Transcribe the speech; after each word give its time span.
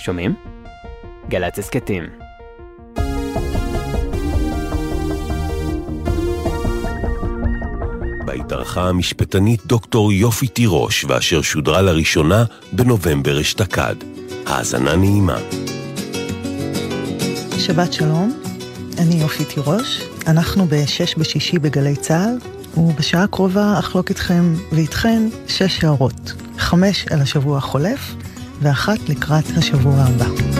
שומעים? 0.00 0.34
גל"צ 1.28 1.58
הסכתים. 1.58 2.04
בה 8.24 8.32
התארחה 8.32 8.88
המשפטנית 8.88 9.66
דוקטור 9.66 10.12
יופי 10.12 10.48
תירוש, 10.48 11.04
ואשר 11.04 11.42
שודרה 11.42 11.82
לראשונה 11.82 12.44
בנובמבר 12.72 13.40
אשתקד. 13.40 13.94
האזנה 14.46 14.96
נעימה. 14.96 15.38
שבת 17.58 17.92
שלום, 17.92 18.42
אני 18.98 19.14
יופי 19.14 19.44
תירוש, 19.44 20.02
אנחנו 20.26 20.66
בשש 20.66 21.14
בשישי 21.14 21.58
בגלי 21.58 21.96
צה"ל, 21.96 22.38
ובשעה 22.80 23.22
הקרובה 23.22 23.78
אחלוק 23.78 24.08
איתכם 24.08 24.54
ואיתכן 24.72 25.22
שש 25.48 25.84
הערות, 25.84 26.32
חמש 26.58 27.06
על 27.10 27.20
השבוע 27.20 27.58
החולף 27.58 28.14
ואחת 28.62 29.08
לקראת 29.08 29.44
השבוע 29.56 29.94
הבא. 30.02 30.59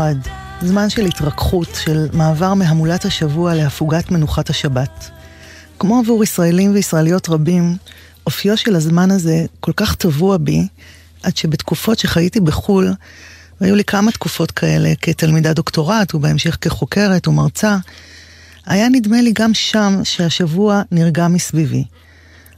מיוחד, 0.00 0.14
זמן 0.62 0.90
של 0.90 1.06
התרככות, 1.06 1.68
של 1.84 2.08
מעבר 2.12 2.54
מהמולת 2.54 3.04
השבוע 3.04 3.54
להפוגת 3.54 4.10
מנוחת 4.10 4.50
השבת. 4.50 5.10
כמו 5.78 5.98
עבור 5.98 6.24
ישראלים 6.24 6.74
וישראליות 6.74 7.28
רבים, 7.28 7.76
אופיו 8.26 8.56
של 8.56 8.76
הזמן 8.76 9.10
הזה 9.10 9.44
כל 9.60 9.72
כך 9.76 9.94
טבוע 9.94 10.36
בי, 10.36 10.66
עד 11.22 11.36
שבתקופות 11.36 11.98
שחייתי 11.98 12.40
בחו"ל, 12.40 12.92
והיו 13.60 13.74
לי 13.74 13.84
כמה 13.84 14.12
תקופות 14.12 14.50
כאלה 14.50 14.92
כתלמידת 15.02 15.56
דוקטורט 15.56 16.14
ובהמשך 16.14 16.58
כחוקרת 16.60 17.28
ומרצה, 17.28 17.76
היה 18.66 18.88
נדמה 18.88 19.22
לי 19.22 19.32
גם 19.32 19.54
שם 19.54 20.00
שהשבוע 20.04 20.82
נרגע 20.92 21.28
מסביבי. 21.28 21.84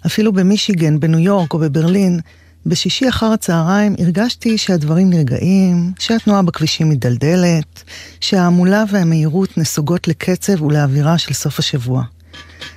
אפילו 0.07 0.33
במישיגן, 0.33 1.01
בניו 1.01 1.19
יורק 1.19 1.55
או 1.55 1.59
בברלין, 1.59 2.21
בשישי 2.67 3.09
אחר 3.09 3.27
הצהריים 3.27 3.95
הרגשתי 3.99 4.59
שהדברים 4.59 5.11
נרגעים, 5.11 5.93
שהתנועה 5.99 6.43
בכבישים 6.43 6.89
מדלדלת, 6.89 7.83
שההמולה 8.21 8.85
והמהירות 8.91 9.59
נסוגות 9.59 10.09
לקצב 10.09 10.63
ולאווירה 10.63 11.19
של 11.19 11.35
סוף 11.35 11.59
השבוע. 11.59 12.03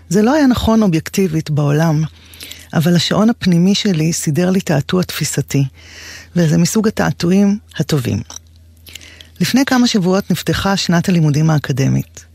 זה 0.09 0.21
לא 0.21 0.33
היה 0.33 0.47
נכון 0.47 0.83
אובייקטיבית 0.83 1.49
בעולם, 1.49 2.03
אבל 2.73 2.95
השעון 2.95 3.29
הפנימי 3.29 3.75
שלי 3.75 4.13
סידר 4.13 4.49
לי 4.49 4.61
תעתוע 4.61 5.03
תפיסתי, 5.03 5.65
וזה 6.35 6.57
מסוג 6.57 6.87
התעתועים 6.87 7.57
הטובים. 7.79 8.21
לפני 9.41 9.65
כמה 9.65 9.87
שבועות 9.87 10.31
נפתחה 10.31 10.77
שנת 10.77 11.09
הלימודים 11.09 11.49
האקדמית. 11.49 12.25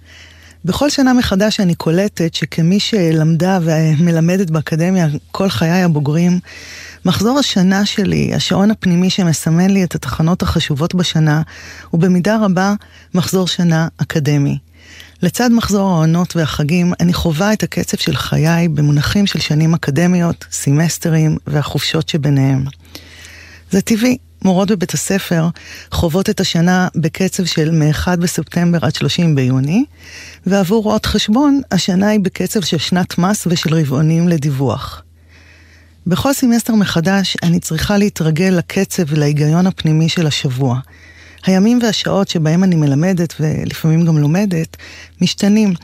בכל 0.65 0.91
שנה 0.91 1.13
מחדש 1.13 1.61
אני 1.61 1.75
קולטת 1.75 2.35
שכמי 2.35 2.81
שלמדה 2.81 3.59
ומלמדת 3.63 4.51
באקדמיה 4.51 5.07
כל 5.31 5.49
חיי 5.49 5.83
הבוגרים, 5.83 6.41
מחזור 7.05 7.39
השנה 7.39 7.87
שלי, 7.87 8.35
השעון 8.35 8.71
הפנימי 8.71 9.11
שמסמן 9.11 9.71
לי 9.71 9.85
את 9.85 9.95
התחנות 9.95 10.43
החשובות 10.43 10.95
בשנה, 10.95 11.43
הוא 11.91 12.01
במידה 12.01 12.39
רבה 12.45 12.75
מחזור 13.15 13.49
שנה 13.49 13.89
אקדמי. 13.97 14.59
לצד 15.23 15.51
מחזור 15.53 15.91
העונות 15.91 16.37
והחגים, 16.37 16.93
אני 17.01 17.13
חווה 17.13 17.53
את 17.53 17.63
הקצב 17.63 17.97
של 17.97 18.17
חיי 18.17 18.69
במונחים 18.69 19.27
של 19.27 19.41
שנים 19.41 19.75
אקדמיות, 19.75 20.45
סמסטרים 20.51 21.37
והחופשות 21.47 22.09
שביניהם. 22.09 22.65
זה 23.71 23.81
טבעי, 23.81 24.17
מורות 24.45 24.71
בבית 24.71 24.95
הספר 24.95 25.49
חוות 25.93 26.31
את 26.31 26.41
השנה 26.41 26.89
בקצב 26.97 27.45
של 27.45 27.71
מ-1 27.71 28.17
בספטמבר 28.17 28.79
עד 28.83 28.95
30 28.95 29.35
ביוני, 29.35 29.85
ועבור 30.47 30.83
רואות 30.83 31.07
חשבון, 31.07 31.61
השנה 31.71 32.09
היא 32.09 32.21
בקצב 32.21 32.61
של 32.61 32.79
שנת 32.79 33.19
מס 33.19 33.47
ושל 33.47 33.75
רבעונים 33.75 34.29
לדיווח. 34.29 35.03
בכל 36.11 36.33
סמסטר 36.33 36.75
מחדש 36.75 37.37
אני 37.43 37.61
צריכה 37.61 37.99
להתרגל 37.99 38.55
לקצב 38.59 39.03
ולהיגיון 39.09 39.67
הפנימי 39.67 40.09
של 40.09 40.27
השבוע. 40.27 40.81
הימים 41.47 41.79
והשעות 41.83 42.29
שבהם 42.29 42.65
אני 42.65 42.77
מלמדת 42.77 43.35
ולפעמים 43.41 44.05
גם 44.05 44.19
לומדת, 44.19 44.77
משתנים. 45.21 45.75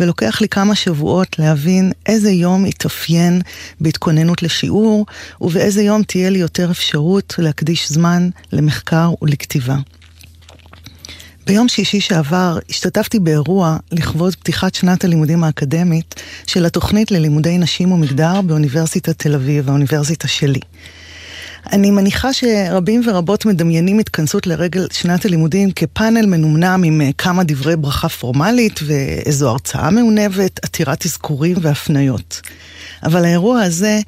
ולוקח 0.00 0.40
לי 0.40 0.48
כמה 0.48 0.74
שבועות 0.74 1.38
להבין 1.38 1.92
איזה 2.06 2.30
יום 2.30 2.66
יתאפיין 2.66 3.40
בהתכוננות 3.80 4.42
לשיעור, 4.42 5.06
ובאיזה 5.40 5.82
יום 5.82 6.02
תהיה 6.02 6.30
לי 6.30 6.38
יותר 6.38 6.70
אפשרות 6.70 7.34
להקדיש 7.38 7.92
זמן 7.92 8.28
למחקר 8.52 9.10
ולכתיבה. 9.22 9.76
ביום 11.46 11.68
שישי 11.68 12.00
שעבר 12.00 12.58
השתתפתי 12.70 13.18
באירוע 13.18 13.76
לכבוד 13.92 14.34
פתיחת 14.36 14.74
שנת 14.74 15.04
הלימודים 15.04 15.44
האקדמית 15.44 16.14
של 16.46 16.66
התוכנית 16.66 17.10
ללימודי 17.10 17.58
נשים 17.58 17.92
ומגדר 17.92 18.40
באוניברסיטת 18.40 19.18
תל 19.18 19.34
אביב, 19.34 19.68
האוניברסיטה 19.68 20.28
שלי. 20.28 20.60
אני 21.72 21.90
מניחה 21.90 22.32
שרבים 22.32 23.02
ורבות 23.06 23.46
מדמיינים 23.46 23.98
התכנסות 23.98 24.46
לרגל 24.46 24.86
שנת 24.92 25.24
הלימודים 25.24 25.70
כפאנל 25.70 26.26
מנומנם 26.26 26.82
עם 26.84 27.00
אה, 27.00 27.10
כמה 27.18 27.44
דברי 27.44 27.76
ברכה 27.76 28.08
פורמלית 28.08 28.80
ואיזו 28.86 29.50
הרצאה 29.50 29.90
מעונבת, 29.90 30.64
עתירת 30.64 31.06
אזכורים 31.06 31.56
והפניות. 31.60 32.40
אבל 33.02 33.24
האירוע 33.24 33.60
הזה 33.60 34.00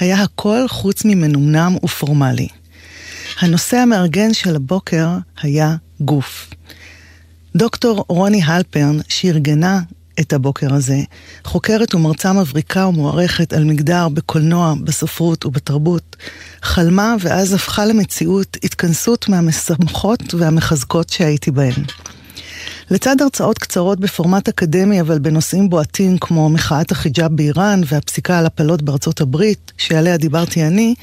היה 0.00 0.22
הכל 0.22 0.68
חוץ 0.68 1.04
ממנומנם 1.04 1.76
ופורמלי. 1.84 2.48
הנושא 3.40 3.76
המארגן 3.76 4.34
של 4.34 4.56
הבוקר 4.56 5.08
היה 5.42 5.76
גוף. 6.00 6.50
דוקטור 7.56 8.04
רוני 8.08 8.42
הלפרן, 8.44 8.98
שארגנה 9.08 9.80
את 10.20 10.32
הבוקר 10.32 10.74
הזה, 10.74 10.98
חוקרת 11.44 11.94
ומרצה 11.94 12.32
מבריקה 12.32 12.86
ומוערכת 12.86 13.52
על 13.52 13.64
מגדר 13.64 14.08
בקולנוע, 14.08 14.74
בספרות 14.84 15.46
ובתרבות, 15.46 16.16
חלמה 16.62 17.14
ואז 17.20 17.52
הפכה 17.52 17.86
למציאות 17.86 18.56
התכנסות 18.64 19.28
מהמשמחות 19.28 20.34
והמחזקות 20.34 21.08
שהייתי 21.08 21.50
בהן. 21.50 21.84
לצד 22.90 23.22
הרצאות 23.22 23.58
קצרות 23.58 24.00
בפורמט 24.00 24.48
אקדמי, 24.48 25.00
אבל 25.00 25.18
בנושאים 25.18 25.68
בועטים 25.68 26.18
כמו 26.18 26.48
מחאת 26.48 26.90
החיג'אב 26.90 27.36
באיראן 27.36 27.80
והפסיקה 27.86 28.38
על 28.38 28.46
הפלות 28.46 28.82
בארצות 28.82 29.20
הברית, 29.20 29.72
שעליה 29.78 30.16
דיברתי 30.16 30.66
אני, 30.66 30.94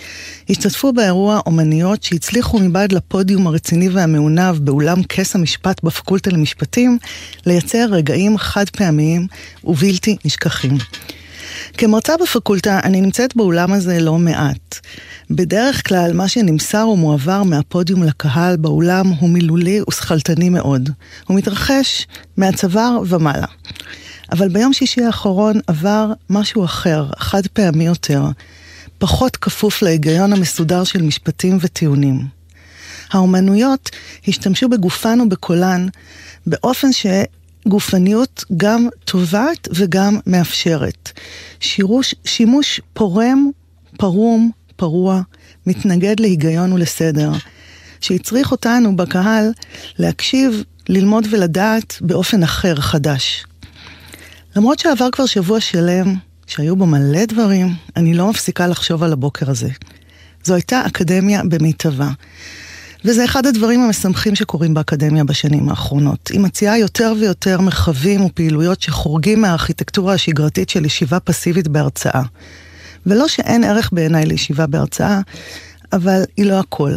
השתתפו 0.49 0.93
באירוע 0.93 1.39
אומניות 1.45 2.03
שהצליחו 2.03 2.59
מבעד 2.59 2.91
לפודיום 2.91 3.47
הרציני 3.47 3.89
והמעונב 3.89 4.55
באולם 4.59 5.03
כס 5.03 5.35
המשפט 5.35 5.83
בפקולטה 5.83 6.29
למשפטים, 6.29 6.97
לייצר 7.45 7.85
רגעים 7.91 8.37
חד 8.37 8.69
פעמיים 8.69 9.27
ובלתי 9.63 10.17
נשכחים. 10.25 10.77
כמרצה 11.77 12.13
בפקולטה, 12.21 12.79
אני 12.83 13.01
נמצאת 13.01 13.35
באולם 13.35 13.73
הזה 13.73 13.99
לא 13.99 14.17
מעט. 14.17 14.79
בדרך 15.29 15.87
כלל, 15.87 16.13
מה 16.13 16.27
שנמסר 16.27 16.87
ומועבר 16.87 17.43
מהפודיום 17.43 18.03
לקהל 18.03 18.57
באולם 18.57 19.07
הוא 19.07 19.29
מילולי 19.29 19.81
ושכלתני 19.89 20.49
מאוד. 20.49 20.89
הוא 21.27 21.37
מתרחש 21.37 22.07
מהצוואר 22.37 23.01
ומעלה. 23.07 23.47
אבל 24.31 24.49
ביום 24.49 24.73
שישי 24.73 25.03
האחרון 25.03 25.59
עבר 25.67 26.13
משהו 26.29 26.65
אחר, 26.65 27.05
חד 27.17 27.47
פעמי 27.47 27.85
יותר, 27.85 28.23
פחות 28.97 29.37
כפוף 29.37 29.81
להיגיון 29.81 30.33
המסודר 30.33 30.83
של 30.83 31.01
משפטים 31.01 31.57
וטיעונים. 31.61 32.27
האומנויות 33.11 33.89
השתמשו 34.27 34.69
בגופן 34.69 35.21
ובקולן 35.21 35.87
באופן 36.47 36.91
ש... 36.91 37.05
גופניות 37.67 38.43
גם 38.57 38.87
טובעת 39.05 39.67
וגם 39.75 40.19
מאפשרת. 40.27 41.11
שירוש, 41.59 42.15
שימוש 42.25 42.81
פורם, 42.93 43.49
פרום, 43.97 44.51
פרוע, 44.75 45.21
מתנגד 45.67 46.19
להיגיון 46.19 46.73
ולסדר, 46.73 47.31
שהצריך 48.01 48.51
אותנו 48.51 48.95
בקהל 48.95 49.51
להקשיב, 49.99 50.63
ללמוד 50.89 51.27
ולדעת 51.29 51.97
באופן 52.01 52.43
אחר, 52.43 52.75
חדש. 52.75 53.45
למרות 54.55 54.79
שעבר 54.79 55.11
כבר 55.11 55.25
שבוע 55.25 55.59
שלם, 55.59 56.15
שהיו 56.47 56.75
בו 56.75 56.85
מלא 56.85 57.25
דברים, 57.25 57.67
אני 57.95 58.13
לא 58.13 58.29
מפסיקה 58.29 58.67
לחשוב 58.67 59.03
על 59.03 59.13
הבוקר 59.13 59.49
הזה. 59.49 59.69
זו 60.43 60.53
הייתה 60.53 60.85
אקדמיה 60.87 61.41
במיטבה. 61.43 62.09
וזה 63.05 63.25
אחד 63.25 63.45
הדברים 63.45 63.81
המשמחים 63.81 64.35
שקורים 64.35 64.73
באקדמיה 64.73 65.23
בשנים 65.23 65.69
האחרונות. 65.69 66.27
היא 66.27 66.39
מציעה 66.39 66.79
יותר 66.79 67.13
ויותר 67.19 67.61
מרחבים 67.61 68.25
ופעילויות 68.25 68.81
שחורגים 68.81 69.41
מהארכיטקטורה 69.41 70.13
השגרתית 70.13 70.69
של 70.69 70.85
ישיבה 70.85 71.19
פסיבית 71.19 71.67
בהרצאה. 71.67 72.21
ולא 73.05 73.27
שאין 73.27 73.63
ערך 73.63 73.89
בעיניי 73.93 74.25
לישיבה 74.25 74.67
בהרצאה, 74.67 75.19
אבל 75.93 76.23
היא 76.37 76.45
לא 76.45 76.59
הכל. 76.59 76.91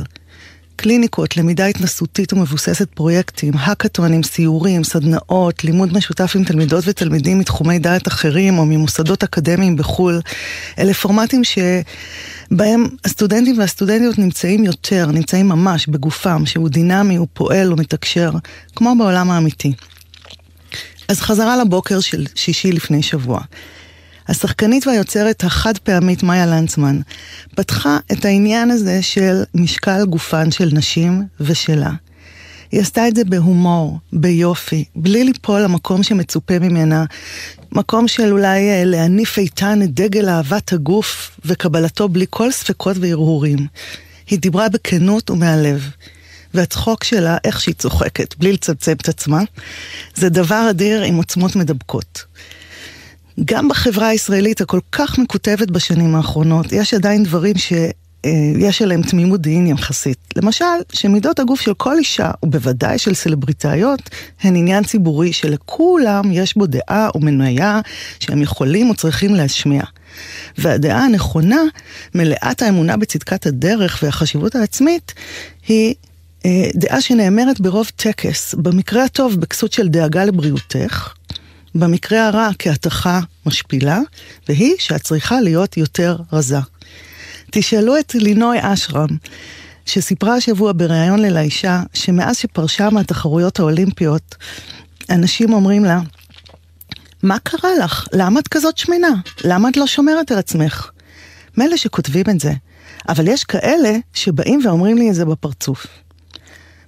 קליניקות, 0.76 1.36
למידה 1.36 1.66
התנסותית 1.66 2.32
ומבוססת 2.32 2.88
פרויקטים, 2.94 3.52
האקתונים, 3.56 4.22
סיורים, 4.22 4.84
סדנאות, 4.84 5.64
לימוד 5.64 5.92
משותף 5.92 6.32
עם 6.36 6.44
תלמידות 6.44 6.84
ותלמידים 6.86 7.38
מתחומי 7.38 7.78
דעת 7.78 8.08
אחרים 8.08 8.58
או 8.58 8.66
ממוסדות 8.66 9.22
אקדמיים 9.22 9.76
בחו"ל, 9.76 10.20
אלה 10.78 10.94
פורמטים 10.94 11.44
שבהם 12.52 12.86
הסטודנטים 13.04 13.58
והסטודנטיות 13.58 14.18
נמצאים 14.18 14.64
יותר, 14.64 15.06
נמצאים 15.06 15.48
ממש 15.48 15.86
בגופם, 15.86 16.46
שהוא 16.46 16.68
דינמי, 16.68 17.16
הוא 17.16 17.26
פועל, 17.32 17.68
הוא 17.68 17.78
מתקשר, 17.78 18.30
כמו 18.76 18.94
בעולם 18.98 19.30
האמיתי. 19.30 19.72
אז 21.08 21.20
חזרה 21.20 21.56
לבוקר 21.56 22.00
של 22.00 22.26
שישי 22.34 22.72
לפני 22.72 23.02
שבוע. 23.02 23.40
השחקנית 24.28 24.86
והיוצרת 24.86 25.44
החד 25.44 25.78
פעמית 25.78 26.22
מאיה 26.22 26.46
לנצמן 26.46 27.00
פתחה 27.54 27.98
את 28.12 28.24
העניין 28.24 28.70
הזה 28.70 29.02
של 29.02 29.42
משקל 29.54 30.04
גופן 30.06 30.50
של 30.50 30.68
נשים 30.72 31.22
ושלה. 31.40 31.90
היא 32.72 32.80
עשתה 32.80 33.08
את 33.08 33.16
זה 33.16 33.24
בהומור, 33.24 33.98
ביופי, 34.12 34.84
בלי 34.96 35.24
ליפול 35.24 35.60
למקום 35.60 36.02
שמצופה 36.02 36.58
ממנה, 36.58 37.04
מקום 37.72 38.08
של 38.08 38.32
אולי 38.32 38.70
אה, 38.70 38.84
להניף 38.84 39.38
איתן 39.38 39.82
את 39.82 39.94
דגל 39.94 40.28
אהבת 40.28 40.72
הגוף 40.72 41.40
וקבלתו 41.44 42.08
בלי 42.08 42.26
כל 42.30 42.50
ספקות 42.50 42.96
והרהורים. 43.00 43.58
היא 44.30 44.38
דיברה 44.38 44.68
בכנות 44.68 45.30
ומהלב. 45.30 45.90
והצחוק 46.54 47.04
שלה, 47.04 47.36
איך 47.44 47.60
שהיא 47.60 47.74
צוחקת, 47.74 48.34
בלי 48.38 48.52
לצמצם 48.52 48.92
את 48.92 49.08
עצמה, 49.08 49.42
זה 50.14 50.28
דבר 50.28 50.66
אדיר 50.70 51.02
עם 51.02 51.16
עוצמות 51.16 51.56
מדבקות. 51.56 52.24
גם 53.44 53.68
בחברה 53.68 54.08
הישראלית 54.08 54.60
הכל 54.60 54.80
כך 54.92 55.18
מקוטבת 55.18 55.70
בשנים 55.70 56.14
האחרונות, 56.14 56.72
יש 56.72 56.94
עדיין 56.94 57.22
דברים 57.22 57.54
שיש 58.26 58.82
עליהם 58.82 59.02
תמימות 59.02 59.40
דעים 59.40 59.66
יחסית. 59.66 60.18
למשל, 60.36 60.64
שמידות 60.92 61.38
הגוף 61.38 61.60
של 61.60 61.74
כל 61.74 61.98
אישה, 61.98 62.30
ובוודאי 62.44 62.98
של 62.98 63.14
סלבריטאיות, 63.14 64.10
הן 64.40 64.56
עניין 64.56 64.84
ציבורי 64.84 65.32
שלכולם 65.32 66.32
יש 66.32 66.56
בו 66.56 66.66
דעה 66.66 67.08
ומניה 67.14 67.80
שהם 68.20 68.42
יכולים 68.42 68.90
או 68.90 68.94
צריכים 68.94 69.34
להשמיע. 69.34 69.82
והדעה 70.58 71.04
הנכונה, 71.04 71.62
מלאת 72.14 72.62
האמונה 72.62 72.96
בצדקת 72.96 73.46
הדרך 73.46 73.98
והחשיבות 74.02 74.54
העצמית, 74.54 75.14
היא 75.68 75.94
אה, 76.46 76.70
דעה 76.74 77.00
שנאמרת 77.00 77.60
ברוב 77.60 77.90
טקס, 77.96 78.54
במקרה 78.54 79.04
הטוב 79.04 79.40
בכסות 79.40 79.72
של 79.72 79.88
דאגה 79.88 80.24
לבריאותך, 80.24 81.14
במקרה 81.74 82.26
הרע 82.26 82.48
כהתכה 82.58 83.20
משפילה, 83.46 84.00
והיא 84.48 84.74
שאת 84.78 85.02
צריכה 85.02 85.40
להיות 85.40 85.76
יותר 85.76 86.16
רזה. 86.32 86.58
תשאלו 87.50 87.98
את 87.98 88.14
לינוי 88.14 88.58
אשרם, 88.60 89.08
שסיפרה 89.86 90.34
השבוע 90.34 90.72
בריאיון 90.76 91.18
ללאישה, 91.18 91.82
שמאז 91.94 92.36
שפרשה 92.36 92.90
מהתחרויות 92.90 93.60
האולימפיות, 93.60 94.34
אנשים 95.10 95.52
אומרים 95.52 95.84
לה, 95.84 96.00
מה 97.22 97.38
קרה 97.38 97.70
לך? 97.84 98.06
למה 98.12 98.40
את 98.40 98.48
כזאת 98.48 98.78
שמנה? 98.78 99.08
למה 99.44 99.68
את 99.68 99.76
לא 99.76 99.86
שומרת 99.86 100.32
על 100.32 100.38
עצמך? 100.38 100.90
מילא 101.56 101.76
שכותבים 101.76 102.24
את 102.30 102.40
זה, 102.40 102.52
אבל 103.08 103.28
יש 103.28 103.44
כאלה 103.44 103.96
שבאים 104.14 104.60
ואומרים 104.64 104.98
לי 104.98 105.10
את 105.10 105.14
זה 105.14 105.24
בפרצוף. 105.24 105.86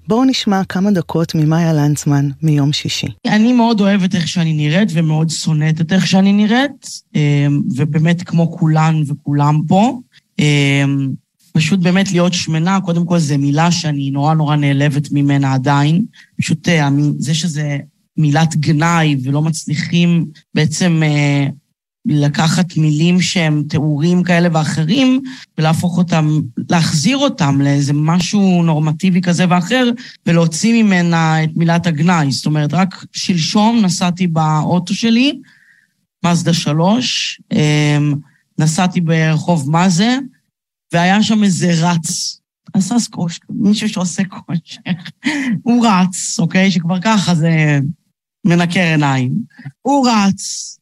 בואו 0.09 0.25
נשמע 0.25 0.65
כמה 0.65 0.91
דקות 0.91 1.35
ממאיה 1.35 1.73
לנצמן 1.73 2.29
מיום 2.43 2.73
שישי. 2.73 3.07
אני 3.27 3.53
מאוד 3.53 3.81
אוהבת 3.81 4.15
איך 4.15 4.29
שאני 4.29 4.53
נראית 4.53 4.89
ומאוד 4.93 5.31
שונאת 5.31 5.81
את 5.81 5.93
איך 5.93 6.07
שאני 6.07 6.33
נראית, 6.33 6.87
אמ, 7.15 7.63
ובאמת 7.77 8.23
כמו 8.23 8.53
כולן 8.53 9.03
וכולם 9.07 9.61
פה. 9.69 9.99
אמ, 10.41 11.11
פשוט 11.53 11.81
באמת 11.81 12.13
להיות 12.13 12.35
שמנה, 12.35 12.81
קודם 12.81 13.07
כל 13.07 13.19
זו 13.19 13.39
מילה 13.39 13.71
שאני 13.71 14.11
נורא 14.11 14.35
נורא 14.35 14.57
נעלבת 14.57 15.13
ממנה 15.13 15.55
עדיין. 15.55 16.05
פשוט 16.39 16.69
אה, 16.69 16.89
זה 17.19 17.35
שזה 17.35 17.79
מילת 18.17 18.57
גנאי 18.57 19.17
ולא 19.23 19.43
מצליחים 19.43 20.27
בעצם 20.55 21.03
אה, 21.03 21.47
לקחת 22.07 22.77
מילים 22.77 23.21
שהם 23.21 23.63
תיאורים 23.69 24.23
כאלה 24.23 24.49
ואחרים, 24.53 25.23
ולהפוך 25.59 25.99
אותם, 25.99 26.41
להחזיר 26.71 27.17
אותם 27.17 27.61
לאיזה 27.61 27.93
משהו 27.93 28.63
נורמטיבי 28.63 29.21
כזה 29.21 29.45
ואחר, 29.49 29.91
ולהוציא 30.27 30.83
ממנה 30.83 31.45
את 31.45 31.51
מילת 31.57 31.87
הגנאי. 31.87 32.31
זאת 32.31 32.47
אומרת, 32.47 32.75
רק 32.75 33.05
שלשום 33.13 33.81
נסעתי 33.83 34.27
באוטו 34.27 34.95
שלי, 34.95 35.41
מזדה 36.25 36.53
שלוש, 36.53 37.41
אמ, 37.53 38.15
נסעתי 38.61 39.01
ברחוב 39.01 39.71
מאזה, 39.71 40.19
והיה 40.93 41.23
שם 41.23 41.45
איזה 41.45 41.73
רץ. 41.83 42.41
עשה 42.73 42.99
סקוש, 42.99 43.41
מישהו 43.51 43.89
שעושה 43.89 44.23
כושר. 44.25 44.81
הוא 45.63 45.87
רץ, 45.87 46.39
אוקיי? 46.39 46.71
שכבר 46.71 47.01
ככה 47.01 47.35
זה 47.35 47.79
מנקר 48.47 48.81
עיניים. 48.81 49.33
הוא 49.83 50.09
רץ, 50.09 50.77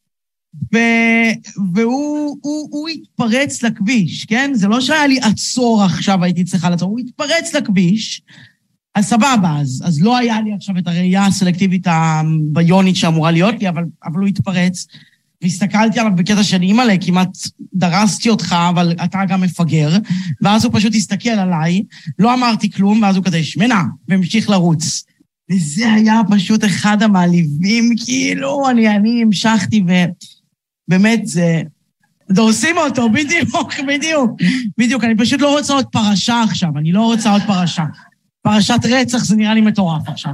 ו... 0.74 0.78
והוא 1.74 2.38
הוא, 2.42 2.68
הוא 2.70 2.88
התפרץ 2.88 3.62
לכביש, 3.62 4.24
כן? 4.24 4.50
זה 4.54 4.68
לא 4.68 4.80
שהיה 4.80 5.06
לי 5.06 5.20
עצור 5.20 5.82
עכשיו, 5.82 6.24
הייתי 6.24 6.44
צריכה 6.44 6.70
לעצור, 6.70 6.88
הוא 6.88 6.98
התפרץ 6.98 7.54
לכביש, 7.54 8.22
אז 8.94 9.04
סבבה, 9.04 9.56
אז, 9.60 9.82
אז 9.86 10.02
לא 10.02 10.16
היה 10.16 10.40
לי 10.40 10.52
עכשיו 10.52 10.78
את 10.78 10.86
הראייה 10.86 11.26
הסלקטיבית 11.26 11.86
הביונית 11.86 12.96
שאמורה 12.96 13.30
להיות 13.30 13.54
לי, 13.60 13.68
אבל, 13.68 13.84
אבל 14.04 14.20
הוא 14.20 14.28
התפרץ. 14.28 14.86
והסתכלתי 15.42 16.00
עליו 16.00 16.12
בקטע 16.16 16.42
של 16.42 16.62
אימא'לה, 16.62 16.94
כמעט 17.00 17.28
דרסתי 17.74 18.30
אותך, 18.30 18.56
אבל 18.70 18.94
אתה 19.04 19.18
גם 19.28 19.40
מפגר. 19.40 19.96
ואז 20.42 20.64
הוא 20.64 20.72
פשוט 20.74 20.94
הסתכל 20.94 21.28
עליי, 21.28 21.82
לא 22.18 22.34
אמרתי 22.34 22.70
כלום, 22.70 23.02
ואז 23.02 23.16
הוא 23.16 23.24
כזה, 23.24 23.42
שמנה, 23.42 23.82
והמשיך 24.08 24.50
לרוץ. 24.50 25.04
וזה 25.50 25.92
היה 25.92 26.20
פשוט 26.30 26.64
אחד 26.64 27.02
המעליבים, 27.02 27.94
כאילו, 28.04 28.70
אני, 28.70 28.88
אני 28.88 29.22
המשכתי 29.22 29.84
ו... 29.88 29.92
באמת, 30.88 31.26
זה... 31.26 31.62
דורסים 32.30 32.78
אותו, 32.78 33.08
בדיוק, 33.10 33.74
בדיוק. 33.88 34.30
בדיוק, 34.78 35.04
אני 35.04 35.16
פשוט 35.16 35.40
לא 35.40 35.58
רוצה 35.58 35.72
עוד 35.72 35.86
פרשה 35.86 36.42
עכשיו, 36.42 36.70
אני 36.76 36.92
לא 36.92 37.02
רוצה 37.02 37.32
עוד 37.32 37.42
פרשה. 37.46 37.84
פרשת 38.42 38.80
רצח 38.84 39.24
זה 39.24 39.36
נראה 39.36 39.54
לי 39.54 39.60
מטורף 39.60 40.08
עכשיו. 40.08 40.32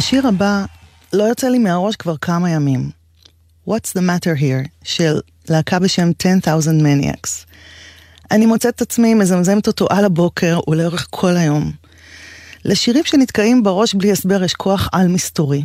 השיר 0.00 0.26
הבא 0.26 0.64
לא 1.12 1.22
יוצא 1.22 1.48
לי 1.48 1.58
מהראש 1.58 1.96
כבר 1.96 2.16
כמה 2.16 2.50
ימים. 2.50 2.90
What's 3.68 3.92
the 3.96 4.00
matter 4.00 4.40
here 4.40 4.68
של 4.84 5.20
להקה 5.48 5.78
בשם 5.78 6.10
10,000 6.18 6.80
Maniacs. 6.80 7.28
אני 8.30 8.46
מוצאת 8.46 8.74
את 8.74 8.82
עצמי 8.82 9.14
מזמזמת 9.14 9.66
אותו 9.66 9.86
על 9.90 10.04
הבוקר 10.04 10.60
ולאורך 10.68 11.06
כל 11.10 11.36
היום. 11.36 11.72
לשירים 12.64 13.04
שנתקעים 13.04 13.62
בראש 13.62 13.94
בלי 13.94 14.12
הסבר 14.12 14.44
יש 14.44 14.54
כוח 14.54 14.88
על 14.92 15.08
מסתורי. 15.08 15.62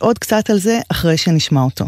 עוד 0.00 0.18
קצת 0.18 0.50
על 0.50 0.58
זה 0.58 0.80
אחרי 0.88 1.16
שנשמע 1.16 1.62
אותו. 1.62 1.84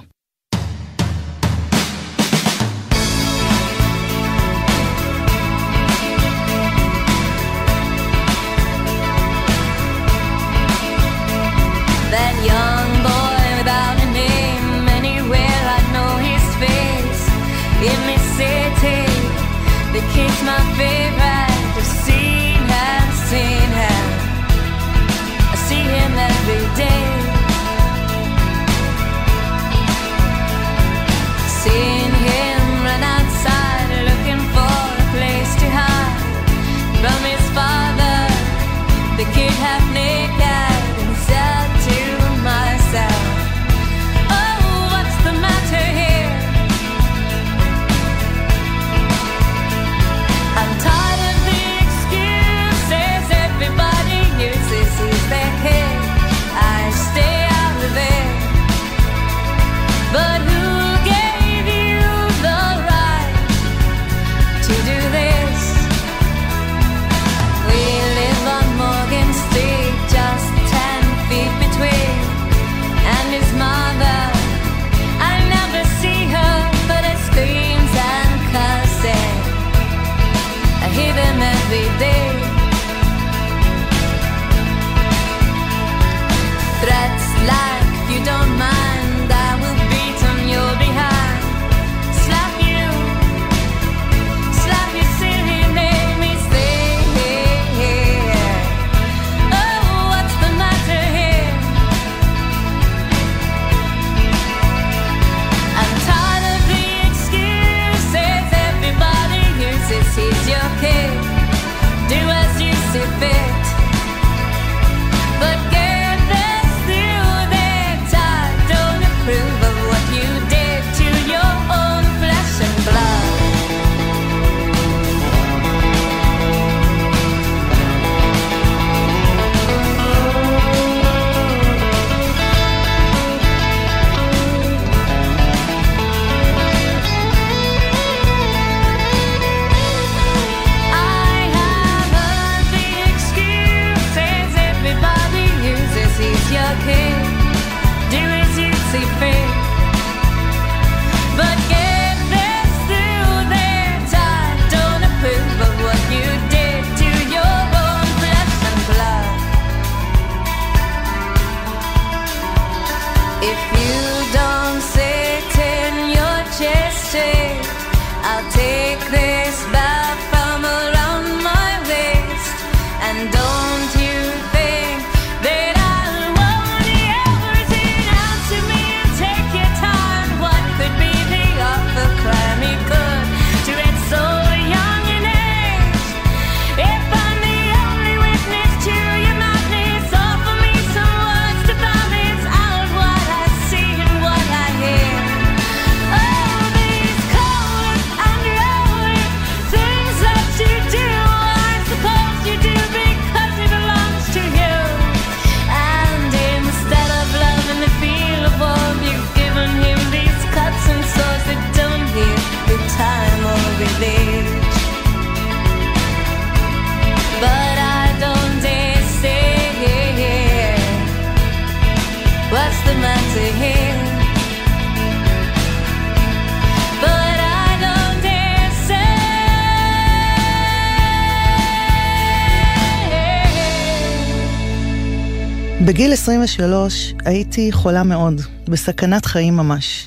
23 236.27 237.15
הייתי 237.25 237.73
חולה 237.73 238.03
מאוד, 238.03 238.41
בסכנת 238.69 239.27
חיים 239.27 239.57
ממש. 239.57 240.07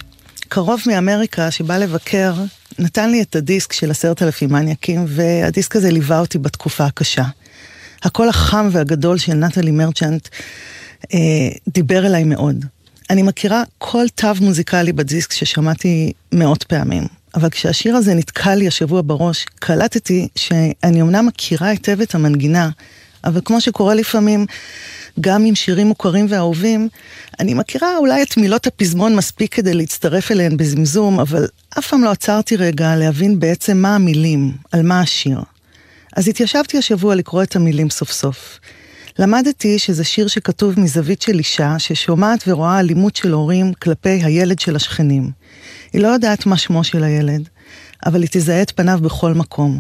קרוב 0.50 0.82
מאמריקה 0.88 1.52
שבא 1.52 1.78
לבקר, 1.78 2.34
נתן 2.80 3.10
לי 3.10 3.22
את 3.22 3.36
הדיסק 3.36 3.74
של 3.74 3.92
עשרת 3.92 4.22
אלפים 4.24 4.50
מניאקים, 4.50 5.06
והדיסק 5.08 5.76
הזה 5.76 5.92
ליווה 5.92 6.20
אותי 6.20 6.38
בתקופה 6.38 6.86
הקשה. 6.86 7.24
הקול 8.04 8.30
החם 8.30 8.70
והגדול 8.72 9.18
של 9.18 9.34
נטלי 9.34 9.72
מרצ'נט 9.72 10.28
אה, 11.14 11.20
דיבר 11.68 12.06
אליי 12.06 12.24
מאוד. 12.24 12.66
אני 13.10 13.24
מכירה 13.24 13.64
כל 13.78 14.06
תו 14.16 14.28
מוזיקלי 14.42 14.94
בדיסק 14.94 15.34
ששמעתי 15.34 16.12
מאות 16.32 16.64
פעמים, 16.64 17.08
אבל 17.36 17.50
כשהשיר 17.50 17.96
הזה 17.96 18.14
נתקע 18.14 18.56
לי 18.56 18.68
השבוע 18.68 19.02
בראש, 19.06 19.46
קלטתי 19.60 20.28
שאני 20.36 21.02
אמנם 21.02 21.26
מכירה 21.26 21.68
היטב 21.68 22.02
את 22.02 22.16
המנגינה, 22.16 22.70
אבל 23.24 23.42
כמו 23.46 23.62
שקורה 23.62 23.96
לפעמים, 23.96 24.46
גם 25.20 25.46
עם 25.46 25.56
שירים 25.56 25.88
מוכרים 25.88 26.26
ואהובים, 26.30 26.90
אני 27.40 27.54
מכירה 27.54 27.98
אולי 27.98 28.24
את 28.24 28.38
מילות 28.38 28.68
הפזמון 28.68 29.16
מספיק 29.16 29.54
כדי 29.54 29.74
להצטרף 29.74 30.32
אליהן 30.32 30.58
בזמזום, 30.58 31.20
אבל 31.20 31.48
אף 31.80 31.88
פעם 31.88 32.04
לא 32.04 32.12
עצרתי 32.12 32.56
רגע 32.56 32.96
להבין 32.96 33.40
בעצם 33.40 33.78
מה 33.78 33.96
המילים, 33.96 34.52
על 34.72 34.82
מה 34.82 35.00
השיר. 35.00 35.40
אז 36.16 36.28
התיישבתי 36.28 36.78
השבוע 36.78 37.16
לקרוא 37.16 37.44
את 37.44 37.56
המילים 37.56 37.90
סוף 37.90 38.12
סוף. 38.12 38.60
למדתי 39.20 39.80
שזה 39.80 40.04
שיר 40.04 40.28
שכתוב 40.28 40.80
מזווית 40.80 41.22
של 41.22 41.38
אישה 41.38 41.80
ששומעת 41.80 42.44
ורואה 42.48 42.80
אלימות 42.80 43.16
של 43.16 43.32
הורים 43.32 43.74
כלפי 43.74 44.10
הילד 44.10 44.60
של 44.60 44.76
השכנים. 44.76 45.32
היא 45.94 46.02
לא 46.02 46.08
יודעת 46.08 46.46
מה 46.46 46.58
שמו 46.58 46.84
של 46.84 47.04
הילד, 47.04 47.50
אבל 48.06 48.22
היא 48.22 48.30
תזהה 48.32 48.62
את 48.62 48.72
פניו 48.76 49.00
בכל 49.02 49.34
מקום. 49.34 49.80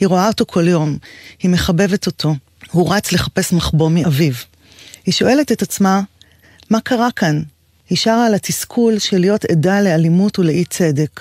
היא 0.00 0.08
רואה 0.08 0.28
אותו 0.28 0.46
כל 0.46 0.68
יום, 0.68 0.98
היא 1.42 1.50
מחבבת 1.50 2.06
אותו, 2.06 2.34
הוא 2.70 2.94
רץ 2.94 3.12
לחפש 3.12 3.52
מחבוא 3.52 3.90
מאביו. 3.90 4.32
היא 5.06 5.12
שואלת 5.12 5.52
את 5.52 5.62
עצמה, 5.62 6.00
מה 6.70 6.80
קרה 6.80 7.08
כאן? 7.16 7.42
היא 7.90 7.98
שרה 7.98 8.26
על 8.26 8.34
התסכול 8.34 8.98
של 8.98 9.18
להיות 9.18 9.44
עדה 9.44 9.80
לאלימות 9.80 10.38
ולאי 10.38 10.64
צדק. 10.64 11.20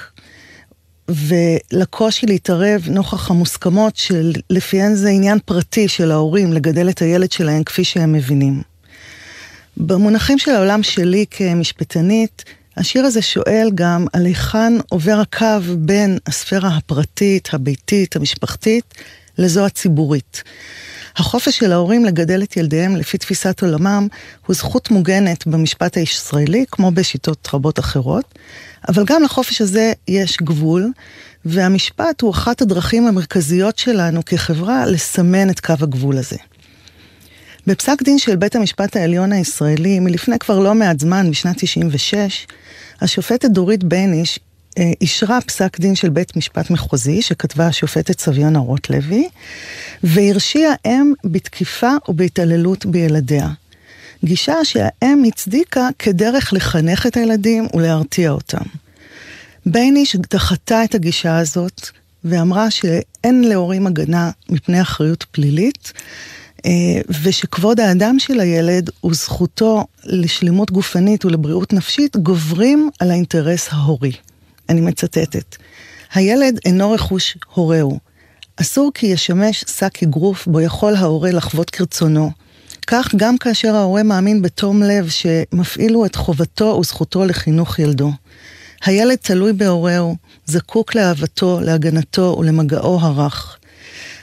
ולקושי 1.10 2.26
להתערב 2.26 2.82
נוכח 2.90 3.32
המוסכמות 3.32 3.96
שלפיהן 3.96 4.96
זה 4.96 5.10
עניין 5.10 5.40
פרטי 5.46 5.88
של 5.88 6.12
ההורים 6.12 6.54
לגדל 6.54 6.90
את 6.90 7.02
הילד 7.02 7.32
שלהם 7.32 7.64
כפי 7.64 7.84
שהם 7.84 8.14
מבינים. 8.14 8.62
במונחים 9.78 10.40
של 10.40 10.52
העולם 10.52 10.84
שלי 10.84 11.26
כמשפטנית, 11.32 12.44
השיר 12.78 13.06
הזה 13.06 13.22
שואל 13.22 13.72
גם 13.76 14.06
על 14.14 14.26
היכן 14.26 14.74
עובר 14.90 15.20
הקו 15.22 15.62
בין 15.78 16.18
הספירה 16.28 16.78
הפרטית, 16.78 17.54
הביתית, 17.54 18.16
המשפחתית, 18.16 18.94
לזו 19.38 19.66
הציבורית. 19.66 20.44
החופש 21.18 21.58
של 21.58 21.72
ההורים 21.72 22.06
לגדל 22.06 22.44
את 22.44 22.58
ילדיהם 22.58 22.96
לפי 22.96 23.18
תפיסת 23.18 23.62
עולמם 23.62 24.08
הוא 24.48 24.56
זכות 24.56 24.92
מוגנת 24.92 25.48
במשפט 25.48 25.98
הישראלי, 25.98 26.66
כמו 26.72 26.92
בשיטות 26.92 27.48
רבות 27.54 27.80
אחרות, 27.80 28.40
אבל 28.90 29.04
גם 29.06 29.24
לחופש 29.24 29.62
הזה 29.62 29.94
יש 30.08 30.38
גבול, 30.38 30.92
והמשפט 31.46 32.22
הוא 32.22 32.32
אחת 32.32 32.62
הדרכים 32.62 33.08
המרכזיות 33.08 33.78
שלנו 33.78 34.26
כחברה 34.26 34.86
לסמן 34.86 35.50
את 35.50 35.60
קו 35.60 35.74
הגבול 35.80 36.18
הזה. 36.18 36.38
בפסק 37.68 38.04
דין 38.04 38.20
של 38.20 38.36
בית 38.36 38.56
המשפט 38.56 38.96
העליון 38.96 39.32
הישראלי, 39.32 40.00
מלפני 40.00 40.40
כבר 40.40 40.60
לא 40.60 40.74
מעט 40.74 41.00
זמן, 41.00 41.32
בשנת 41.32 41.56
96, 41.64 42.48
השופטת 43.02 43.50
דורית 43.50 43.84
בייניש 43.84 44.40
אישרה 45.02 45.42
פסק 45.42 45.80
דין 45.80 45.96
של 45.96 46.10
בית 46.10 46.38
משפט 46.38 46.70
מחוזי, 46.70 47.22
שכתבה 47.22 47.68
השופטת 47.68 48.20
סביונה 48.20 48.60
רוטלוי, 48.60 49.30
והרשיעה 50.04 50.74
אם 50.86 51.14
בתקיפה 51.24 51.92
ובהתעללות 52.08 52.86
בילדיה. 52.86 53.50
גישה 54.24 54.66
שהאם 54.66 55.24
הצדיקה 55.28 55.90
כדרך 56.00 56.54
לחנך 56.54 57.08
את 57.08 57.18
הילדים 57.18 57.68
ולהרתיע 57.74 58.32
אותם. 58.32 58.64
בייניש 59.66 60.16
דחתה 60.16 60.84
את 60.84 60.96
הגישה 60.96 61.38
הזאת 61.38 61.90
ואמרה 62.24 62.72
שאין 62.72 63.44
להורים 63.44 63.88
הגנה 63.88 64.32
מפני 64.50 64.82
אחריות 64.82 65.26
פלילית, 65.32 65.94
אה, 66.66 66.72
ושכבוד 67.24 67.80
האדם 67.80 68.20
של 68.20 68.40
הילד 68.40 68.90
וזכותו 69.06 69.86
לשלימות 70.04 70.72
גופנית 70.72 71.26
ולבריאות 71.26 71.74
נפשית 71.74 72.18
גוברים 72.18 72.90
על 73.00 73.12
האינטרס 73.12 73.68
ההורי. 73.72 74.12
אני 74.70 74.82
מצטטת, 74.82 75.56
הילד 76.14 76.60
אינו 76.66 76.92
רכוש 76.92 77.38
הורהו. 77.54 78.00
אסור 78.62 78.92
כי 78.94 79.06
ישמש 79.06 79.64
שק 79.68 80.04
אגרוף 80.04 80.48
בו 80.48 80.62
יכול 80.62 80.96
ההורה 80.96 81.32
לחוות 81.32 81.70
כרצונו. 81.70 82.32
כך 82.88 83.16
גם 83.16 83.38
כאשר 83.38 83.76
ההורה 83.76 84.04
מאמין 84.04 84.42
בתום 84.42 84.84
לב 84.84 85.10
שמפעילו 85.10 86.06
את 86.06 86.16
חובתו 86.16 86.78
וזכותו 86.82 87.26
לחינוך 87.26 87.80
ילדו. 87.80 88.12
הילד 88.86 89.16
תלוי 89.16 89.54
בהורהו, 89.54 90.16
זקוק 90.46 90.96
לאהבתו, 90.96 91.60
להגנתו 91.62 92.36
ולמגעו 92.40 93.00
הרך. 93.02 93.58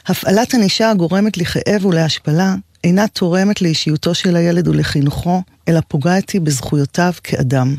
הפעלת 0.06 0.54
ענישה 0.54 0.90
הגורמת 0.90 1.36
לכאב 1.36 1.86
ולהשפלה 1.86 2.54
אינה 2.84 3.08
תורמת 3.08 3.62
לאישיותו 3.62 4.14
של 4.14 4.36
הילד 4.36 4.68
ולחינוכו, 4.68 5.42
אלא 5.68 5.80
פוגעת 5.88 6.32
בזכויותיו 6.42 7.12
כאדם. 7.24 7.76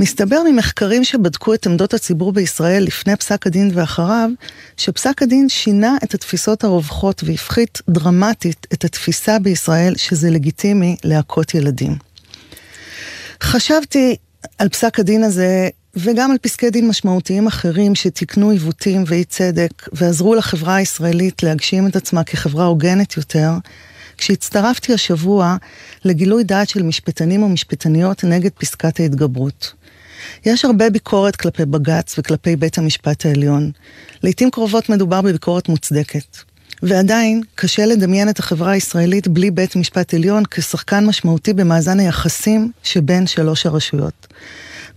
מסתבר 0.00 0.42
ממחקרים 0.50 1.04
שבדקו 1.04 1.54
את 1.54 1.66
עמדות 1.66 1.94
הציבור 1.94 2.32
בישראל 2.32 2.82
לפני 2.82 3.16
פסק 3.16 3.46
הדין 3.46 3.70
ואחריו, 3.74 4.30
שפסק 4.76 5.22
הדין 5.22 5.48
שינה 5.48 5.96
את 6.04 6.14
התפיסות 6.14 6.64
הרווחות 6.64 7.22
והפחית 7.26 7.82
דרמטית 7.88 8.66
את 8.72 8.84
התפיסה 8.84 9.38
בישראל 9.38 9.96
שזה 9.96 10.30
לגיטימי 10.30 10.96
להכות 11.04 11.54
ילדים. 11.54 11.96
חשבתי 13.42 14.16
על 14.58 14.68
פסק 14.68 15.00
הדין 15.00 15.24
הזה 15.24 15.68
וגם 15.96 16.30
על 16.30 16.38
פסקי 16.38 16.70
דין 16.70 16.88
משמעותיים 16.88 17.46
אחרים 17.46 17.94
שתיקנו 17.94 18.50
עיוותים 18.50 19.04
ואי 19.06 19.24
צדק 19.24 19.88
ועזרו 19.92 20.34
לחברה 20.34 20.74
הישראלית 20.74 21.42
להגשים 21.42 21.86
את 21.86 21.96
עצמה 21.96 22.24
כחברה 22.24 22.64
הוגנת 22.64 23.16
יותר, 23.16 23.50
כשהצטרפתי 24.18 24.92
השבוע 24.92 25.56
לגילוי 26.04 26.44
דעת 26.44 26.68
של 26.68 26.82
משפטנים 26.82 27.42
ומשפטניות 27.42 28.24
נגד 28.24 28.50
פסקת 28.50 29.00
ההתגברות. 29.00 29.72
יש 30.44 30.64
הרבה 30.64 30.90
ביקורת 30.90 31.36
כלפי 31.36 31.64
בג"ץ 31.64 32.18
וכלפי 32.18 32.56
בית 32.56 32.78
המשפט 32.78 33.26
העליון. 33.26 33.70
לעיתים 34.22 34.50
קרובות 34.50 34.88
מדובר 34.88 35.22
בביקורת 35.22 35.68
מוצדקת. 35.68 36.36
ועדיין, 36.82 37.42
קשה 37.54 37.86
לדמיין 37.86 38.28
את 38.28 38.38
החברה 38.38 38.70
הישראלית 38.70 39.28
בלי 39.28 39.50
בית 39.50 39.76
משפט 39.76 40.14
עליון 40.14 40.42
כשחקן 40.50 41.06
משמעותי 41.06 41.52
במאזן 41.52 42.00
היחסים 42.00 42.70
שבין 42.82 43.26
שלוש 43.26 43.66
הרשויות. 43.66 44.26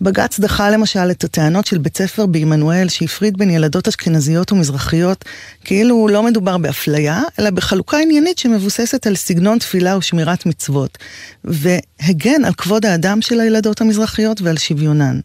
בג"ץ 0.02 0.40
דחה 0.40 0.70
למשל 0.70 1.12
את 1.12 1.24
הטענות 1.24 1.66
של 1.66 1.78
בית 1.78 1.98
ספר 1.98 2.26
בעמנואל 2.26 2.88
שהפריד 2.90 3.38
בין 3.38 3.50
ילדות 3.50 3.88
אשכנזיות 3.88 4.52
ומזרחיות 4.52 5.26
כאילו 5.64 6.08
לא 6.08 6.24
מדובר 6.24 6.58
באפליה, 6.58 7.22
אלא 7.40 7.50
בחלוקה 7.50 7.98
עניינית 7.98 8.38
שמבוססת 8.38 9.08
על 9.08 9.16
סגנון 9.16 9.60
תפילה 9.60 9.98
ושמירת 9.98 10.46
מצוות, 10.46 10.98
והגן 11.44 12.46
על 12.46 12.54
כבוד 12.54 12.86
האדם 12.86 13.22
של 13.22 13.40
הילדות 13.40 13.82
המזרחיות 13.82 14.42
ועל 14.42 14.58
שוויונן. 14.58 15.20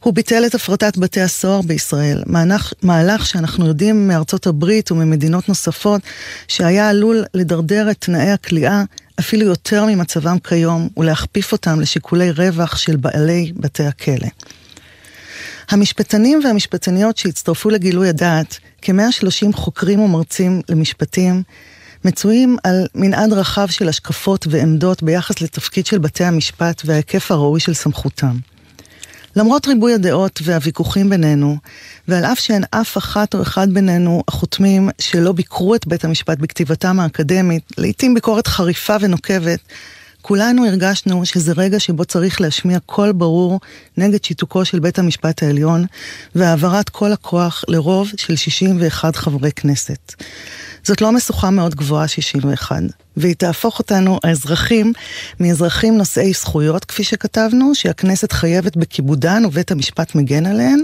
הוא 0.00 0.14
ביטל 0.14 0.46
את 0.46 0.54
הפרטת 0.54 0.96
בתי 0.96 1.20
הסוהר 1.20 1.62
בישראל, 1.62 2.22
מהלך, 2.26 2.72
מהלך 2.82 3.26
שאנחנו 3.26 3.66
יודעים 3.66 4.08
מארצות 4.08 4.46
הברית 4.46 4.92
וממדינות 4.92 5.48
נוספות, 5.48 6.00
שהיה 6.48 6.88
עלול 6.88 7.24
לדרדר 7.34 7.90
את 7.90 7.96
תנאי 7.98 8.30
הכליאה 8.30 8.82
אפילו 9.20 9.46
יותר 9.46 9.84
ממצבם 9.84 10.38
כיום, 10.38 10.88
ולהכפיף 10.96 11.52
אותם 11.52 11.80
לשיקולי 11.80 12.30
רווח 12.30 12.76
של 12.76 12.96
בעלי 12.96 13.52
בתי 13.56 13.84
הכלא. 13.84 14.28
המשפטנים 15.70 16.40
והמשפטניות 16.44 17.16
שהצטרפו 17.16 17.70
לגילוי 17.70 18.08
הדעת, 18.08 18.58
כ-130 18.82 19.52
חוקרים 19.56 20.00
ומרצים 20.00 20.60
למשפטים, 20.68 21.42
מצויים 22.04 22.56
על 22.64 22.86
מנעד 22.94 23.32
רחב 23.32 23.66
של 23.66 23.88
השקפות 23.88 24.46
ועמדות 24.50 25.02
ביחס 25.02 25.40
לתפקיד 25.40 25.86
של 25.86 25.98
בתי 25.98 26.24
המשפט 26.24 26.82
וההיקף 26.84 27.30
הראוי 27.30 27.60
של 27.60 27.74
סמכותם. 27.74 28.36
למרות 29.36 29.68
ריבוי 29.68 29.94
הדעות 29.94 30.40
והוויכוחים 30.44 31.10
בינינו, 31.10 31.56
ועל 32.08 32.24
אף 32.24 32.38
שאין 32.38 32.64
אף 32.70 32.98
אחת 32.98 33.34
או 33.34 33.42
אחד 33.42 33.70
בינינו 33.70 34.22
החותמים 34.28 34.88
שלא 34.98 35.32
ביקרו 35.32 35.74
את 35.74 35.86
בית 35.86 36.04
המשפט 36.04 36.38
בכתיבתם 36.38 37.00
האקדמית, 37.00 37.72
לעיתים 37.78 38.14
ביקורת 38.14 38.46
חריפה 38.46 38.96
ונוקבת, 39.00 39.60
כולנו 40.28 40.66
הרגשנו 40.66 41.26
שזה 41.26 41.52
רגע 41.56 41.80
שבו 41.80 42.04
צריך 42.04 42.40
להשמיע 42.40 42.78
קול 42.86 43.12
ברור 43.12 43.60
נגד 43.96 44.24
שיתוקו 44.24 44.64
של 44.64 44.80
בית 44.80 44.98
המשפט 44.98 45.42
העליון 45.42 45.84
והעברת 46.34 46.88
כל 46.88 47.12
הכוח 47.12 47.64
לרוב 47.68 48.08
של 48.16 48.36
61 48.36 49.16
חברי 49.16 49.52
כנסת. 49.52 50.14
זאת 50.82 51.00
לא 51.00 51.12
משוכה 51.12 51.50
מאוד 51.50 51.74
גבוהה 51.74 52.08
61, 52.08 52.76
והיא 53.16 53.34
תהפוך 53.34 53.78
אותנו, 53.78 54.18
האזרחים, 54.24 54.92
מאזרחים 55.40 55.98
נושאי 55.98 56.32
זכויות, 56.32 56.84
כפי 56.84 57.04
שכתבנו, 57.04 57.74
שהכנסת 57.74 58.32
חייבת 58.32 58.76
בכיבודן 58.76 59.44
ובית 59.44 59.70
המשפט 59.70 60.14
מגן 60.14 60.46
עליהן, 60.46 60.80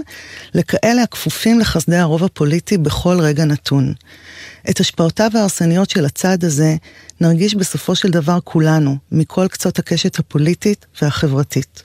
לכאלה 0.53 1.03
הכפופים 1.03 1.59
לחסדי 1.59 1.97
הרוב 1.97 2.23
הפוליטי 2.23 2.77
בכל 2.77 3.19
רגע 3.19 3.45
נתון. 3.45 3.93
את 4.69 4.79
השפעותיו 4.79 5.31
ההרסניות 5.33 5.89
של 5.89 6.05
הצעד 6.05 6.43
הזה 6.43 6.75
נרגיש 7.21 7.55
בסופו 7.55 7.95
של 7.95 8.09
דבר 8.09 8.37
כולנו, 8.43 8.97
מכל 9.11 9.47
קצות 9.47 9.79
הקשת 9.79 10.19
הפוליטית 10.19 10.85
והחברתית. 11.01 11.83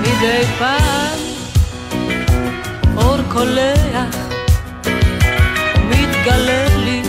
מדי 0.00 0.44
פעם 0.58 1.18
אור 2.96 3.16
קולח 3.32 4.16
מתגלה 5.88 6.76
לי 6.76 7.02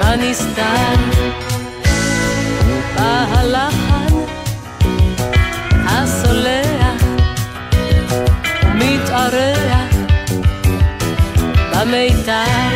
בנסתר 0.00 1.17
me 11.90 12.10
down. 12.24 12.67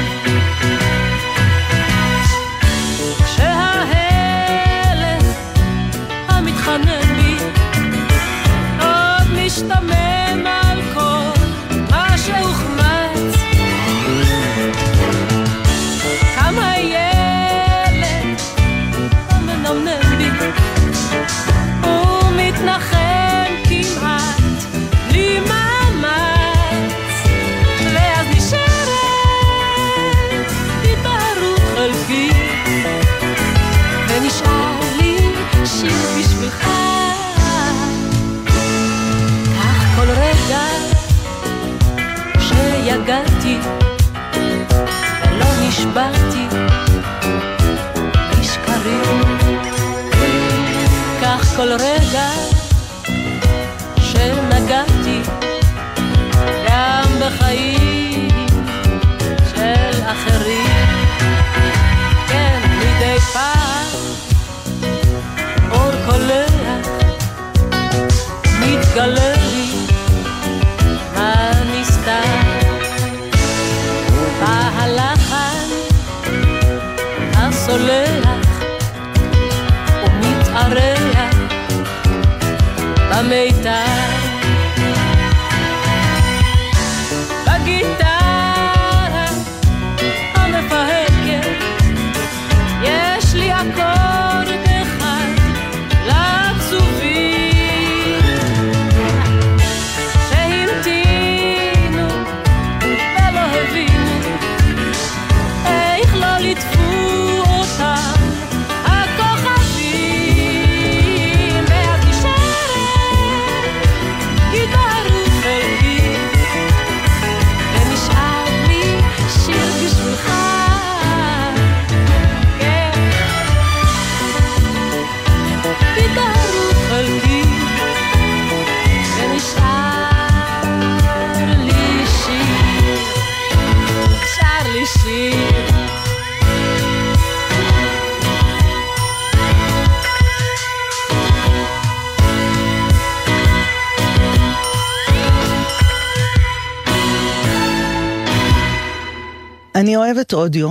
אני 149.82 149.96
אוהבת 149.96 150.32
אודיו, 150.32 150.70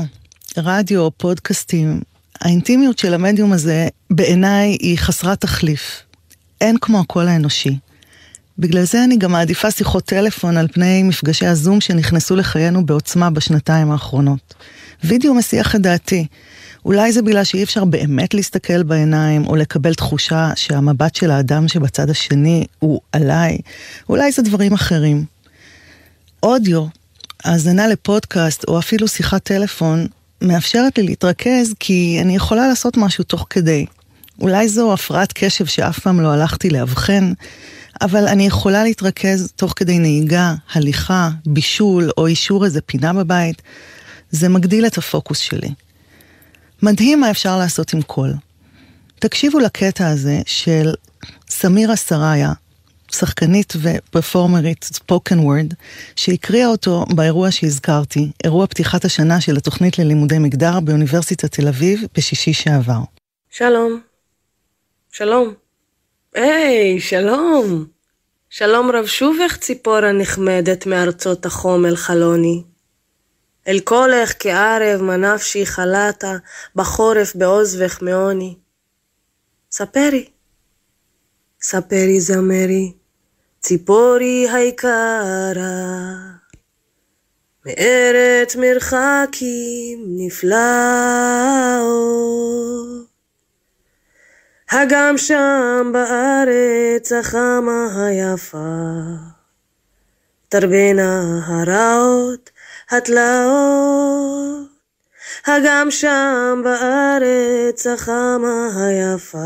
רדיו, 0.58 1.12
פודקאסטים. 1.18 2.02
האינטימיות 2.42 3.00
של 3.00 3.14
המדיום 3.14 3.54
הזה 3.54 3.88
בעיניי 4.10 4.78
היא 4.80 4.98
חסרת 4.98 5.42
תחליף. 5.42 6.04
אין 6.62 6.78
כמו 6.82 7.00
הקול 7.00 7.28
האנושי. 7.28 7.78
בגלל 8.60 8.84
זה 8.84 9.04
אני 9.04 9.18
גם 9.18 9.32
מעדיפה 9.32 9.72
שיחות 9.72 10.06
טלפון 10.06 10.58
על 10.58 10.68
פני 10.68 11.04
מפגשי 11.04 11.46
הזום 11.46 11.82
שנכנסו 11.82 12.36
לחיינו 12.36 12.86
בעוצמה 12.86 13.30
בשנתיים 13.30 13.92
האחרונות. 13.92 14.54
וידאו 15.04 15.34
מסיח 15.34 15.76
את 15.76 15.82
דעתי. 15.82 16.26
אולי 16.86 17.12
זה 17.12 17.22
בגלל 17.22 17.44
שאי 17.44 17.64
אפשר 17.64 17.86
באמת 17.86 18.34
להסתכל 18.34 18.84
בעיניים, 18.84 19.48
או 19.48 19.56
לקבל 19.56 19.94
תחושה 19.94 20.52
שהמבט 20.56 21.16
של 21.16 21.32
האדם 21.32 21.68
שבצד 21.68 22.10
השני 22.10 22.66
הוא 22.80 23.02
עליי. 23.12 23.58
אולי 24.10 24.32
זה 24.32 24.42
דברים 24.42 24.74
אחרים. 24.74 25.26
אודיו, 26.44 26.86
האזנה 27.44 27.88
לפודקאסט, 27.88 28.64
או 28.68 28.80
אפילו 28.80 29.08
שיחת 29.08 29.44
טלפון, 29.44 30.08
מאפשרת 30.42 30.98
לי 30.98 31.04
להתרכז 31.04 31.74
כי 31.80 32.18
אני 32.22 32.36
יכולה 32.36 32.68
לעשות 32.68 32.98
משהו 32.98 33.24
תוך 33.24 33.48
כדי. 33.50 33.86
אולי 34.40 34.70
זו 34.70 34.94
הפרעת 34.94 35.34
קשב 35.34 35.66
שאף 35.66 36.00
פעם 36.00 36.22
לא 36.22 36.34
הלכתי 36.34 36.70
לאבחן, 36.70 37.34
אבל 38.02 38.28
אני 38.28 38.48
יכולה 38.48 38.84
להתרכז 38.84 39.52
תוך 39.56 39.74
כדי 39.76 40.00
נהיגה, 40.00 40.56
הליכה, 40.74 41.30
בישול 41.46 42.10
או 42.18 42.28
אישור 42.28 42.66
איזה 42.66 42.82
פינה 42.82 43.14
בבית. 43.14 43.62
זה 44.32 44.50
מגדיל 44.50 44.86
את 44.86 44.98
הפוקוס 44.98 45.38
שלי. 45.38 45.70
מדהים 46.82 47.20
מה 47.20 47.32
אפשר 47.32 47.58
לעשות 47.58 47.94
עם 47.94 48.02
קול. 48.02 48.34
תקשיבו 49.20 49.60
לקטע 49.60 50.08
הזה 50.08 50.42
של 50.46 50.94
סמירה 51.50 51.96
סראיה, 51.96 52.52
שחקנית 53.14 53.74
ופרפורמרית 53.82 54.84
ספוקן 54.84 55.40
וורד, 55.40 55.74
שהקריאה 56.16 56.68
אותו 56.68 57.06
באירוע 57.16 57.52
שהזכרתי, 57.52 58.32
אירוע 58.44 58.68
פתיחת 58.68 59.06
השנה 59.06 59.42
של 59.42 59.58
התוכנית 59.58 60.00
ללימודי 60.00 60.40
מגדר 60.40 60.80
באוניברסיטת 60.80 61.52
תל 61.52 61.68
אביב 61.68 62.04
בשישי 62.18 62.54
שעבר. 62.54 63.00
שלום. 63.50 64.02
שלום. 65.12 65.54
היי, 66.36 67.00
שלום. 67.00 67.86
שלום 68.50 68.92
רב 68.92 69.06
שובך 69.06 69.58
ציפור 69.58 69.98
הנחמדת 69.98 70.86
מארצות 70.86 71.46
החום 71.46 71.86
אל 71.86 71.96
חלוני. 71.96 72.64
אל 73.68 73.80
קולך 73.80 74.34
כערב 74.40 75.02
מנפשי 75.02 75.66
חלתה, 75.66 76.36
בחורף 76.76 77.36
בעוזבך 77.36 78.02
מעוני. 78.02 78.56
ספרי. 79.72 80.26
ספרי 81.62 82.20
זמרי, 82.20 82.94
ציפורי 83.62 84.48
היקרה. 84.50 85.32
מארץ 87.66 88.56
מרחקים 88.56 90.06
נפלאות. 90.08 90.62
הגם 94.72 95.18
שם 95.18 95.92
בארץ 95.94 97.12
החמה 97.12 97.88
היפה, 97.96 98.58
תרבינה 100.50 101.40
הרעות, 101.46 102.50
התלאות, 102.90 104.68
הגם 105.46 105.88
שם 105.92 106.62
בארץ 106.64 107.88
החמה 107.88 108.70
היפה, 108.76 109.38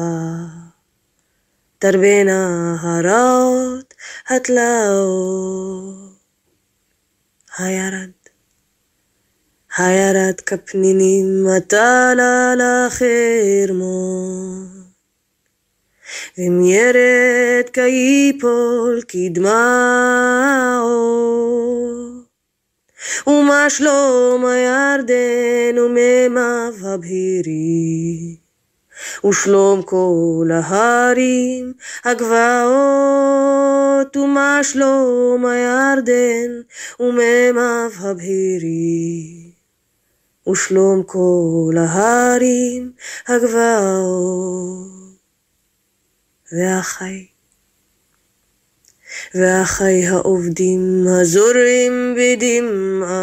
תרבינה 1.79 2.75
הרעות, 2.81 3.84
התלאות. 4.27 5.95
הירד, 7.57 8.09
הירד 9.77 10.41
כפנינים 10.41 11.45
מטלה 11.45 12.53
לחרמון. 12.55 14.05
אם 16.37 16.61
ירד 16.65 17.69
כיפול 17.73 19.01
כדמעות. 19.07 20.65
ומה 23.27 23.69
שלום 23.69 24.45
הירדן 24.45 25.79
ומימיו 25.79 26.73
הבהירים, 26.83 28.44
ושלום 29.25 29.81
כל 29.81 30.49
ההרים 30.53 31.73
הגבעות, 32.03 32.57
ומה 34.17 34.59
שלום 34.63 35.45
הירדן 35.45 36.51
ומימיו 36.99 37.91
הבהירים, 37.99 39.51
ושלום 40.49 41.03
כל 41.03 41.73
ההרים 41.77 42.91
הגבעות. 43.27 45.05
ואחי. 46.51 47.25
ואחי 49.35 50.07
העובדים 50.07 51.05
הזורעים 51.07 52.15
בדמעה, 52.17 53.15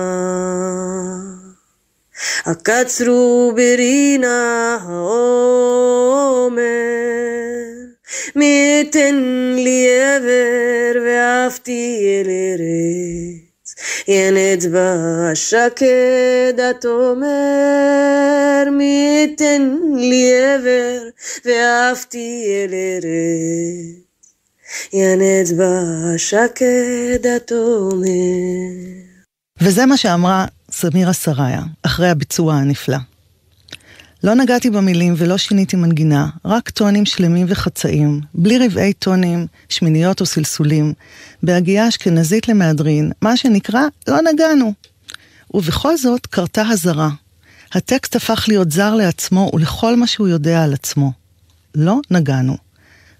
הקצרו 2.45 3.53
ברינה 3.57 4.79
העומר, 4.83 6.63
מי 8.37 8.81
יתן 8.81 9.15
לי 9.57 9.89
עבר 10.03 11.01
ואהבתי 11.05 12.01
אל 12.07 12.31
ארץ, 12.31 13.75
ינץ 14.09 14.67
בה 14.67 14.97
שקד 15.35 16.61
התומר, 16.71 17.27
מי 18.73 19.25
יתן 19.25 19.77
לי 19.97 20.31
עבר 20.55 20.99
ואהבתי 21.45 22.45
אל 22.49 22.75
ארץ, 22.75 23.05
ינץ 24.93 25.53
בה 25.53 25.83
שקד 26.17 27.27
התומר. 27.37 28.13
וזה 29.61 29.87
מה 29.87 29.97
שאמרה 29.97 30.47
סמירה 30.73 31.13
סראיה, 31.13 31.63
אחרי 31.83 32.09
הביצוע 32.11 32.55
הנפלא. 32.55 32.99
לא 34.25 34.35
נגעתי 34.35 34.71
במילים 34.71 35.15
ולא 35.17 35.37
שיניתי 35.37 35.77
מנגינה, 35.77 36.29
רק 36.45 36.71
טונים 36.71 37.07
שלמים 37.07 37.47
וחצאים, 37.49 38.21
בלי 38.35 38.67
רבעי 38.67 38.93
טונים, 38.93 39.47
שמיניות 39.69 40.21
או 40.21 40.27
סלסולים, 40.27 40.93
בהגייה 41.43 41.89
אשכנזית 41.89 42.49
למהדרין, 42.49 43.13
מה 43.23 43.37
שנקרא, 43.37 43.83
לא 44.09 44.19
נגענו. 44.33 44.73
ובכל 45.55 45.97
זאת 45.97 46.27
קרתה 46.27 46.69
הזרה. 46.69 47.11
הטקסט 47.73 48.17
הפך 48.17 48.45
להיות 48.49 48.71
זר 48.71 48.95
לעצמו 48.95 49.51
ולכל 49.55 49.97
מה 49.97 50.07
שהוא 50.07 50.29
יודע 50.29 50.65
על 50.65 50.73
עצמו. 50.73 51.13
לא 51.75 52.01
נגענו. 52.11 52.57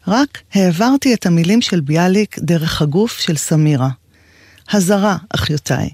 רק 0.09 0.39
העברתי 0.55 1.15
את 1.15 1.27
המילים 1.27 1.61
של 1.61 1.81
ביאליק 1.81 2.39
דרך 2.39 2.83
הגוף 2.83 3.19
של 3.19 3.37
סמירה. 3.37 3.89
הזרה, 4.71 5.17
אחיותיי. 5.35 5.91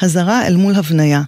הזרה 0.00 0.46
אל 0.46 0.56
מול 0.56 0.74
הבניה. 0.74 1.22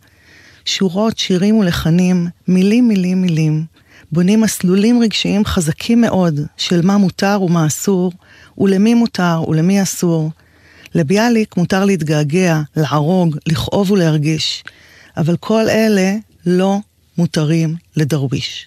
שורות, 0.65 1.19
שירים 1.19 1.57
ולחנים, 1.57 2.27
מילים, 2.49 2.89
מילים, 2.89 3.23
מילים. 3.23 3.65
בונים 4.13 4.41
מסלולים 4.41 5.03
רגשיים 5.03 5.45
חזקים 5.45 6.01
מאוד 6.01 6.41
של 6.57 6.87
מה 6.87 6.97
מותר 6.97 7.43
ומה 7.43 7.67
אסור, 7.67 8.13
ולמי 8.59 8.95
מותר 8.95 9.43
ולמי 9.49 9.83
אסור. 9.83 10.31
לביאליק 10.95 11.57
מותר 11.57 11.85
להתגעגע, 11.85 12.61
להרוג, 12.77 13.37
לכאוב 13.47 13.91
ולהרגיש, 13.91 14.65
אבל 15.17 15.37
כל 15.37 15.69
אלה 15.69 16.15
לא 16.47 16.79
מותרים 17.19 17.75
לדרוויש. 17.97 18.67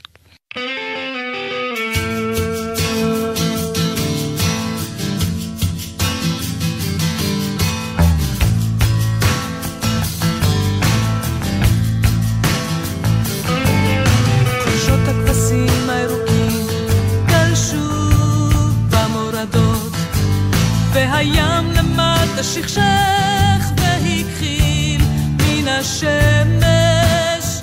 שכשך 22.44 23.72
והכחיל 23.78 25.02
מן 25.38 25.68
השמש. 25.68 27.62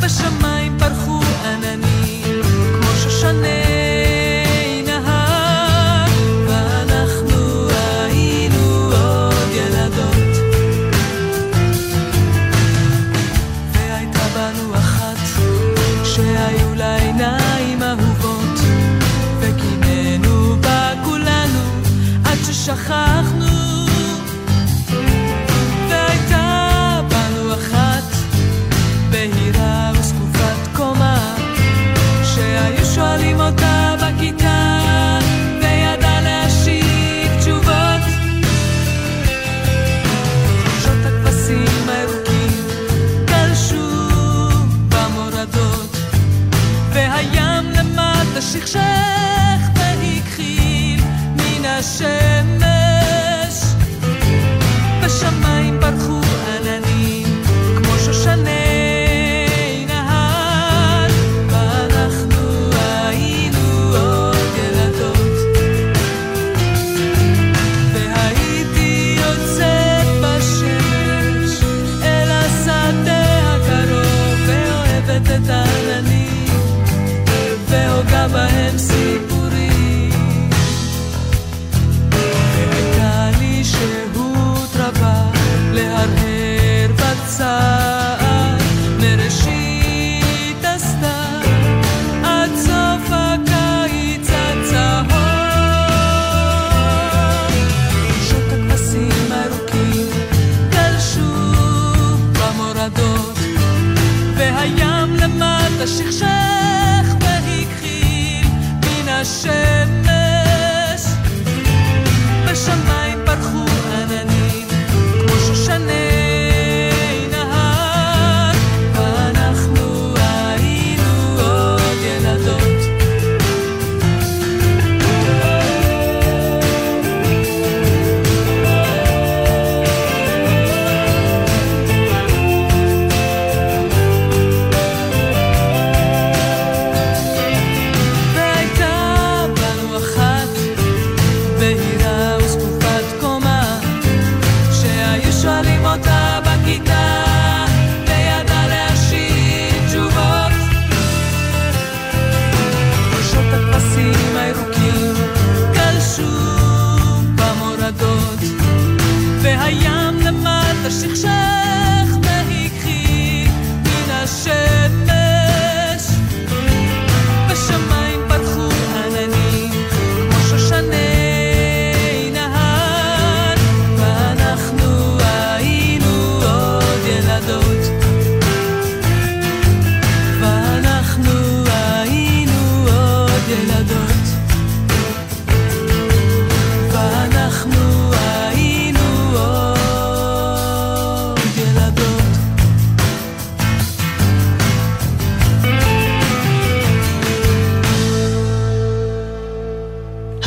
בשמיים 0.00 0.78
פרחו 0.78 1.19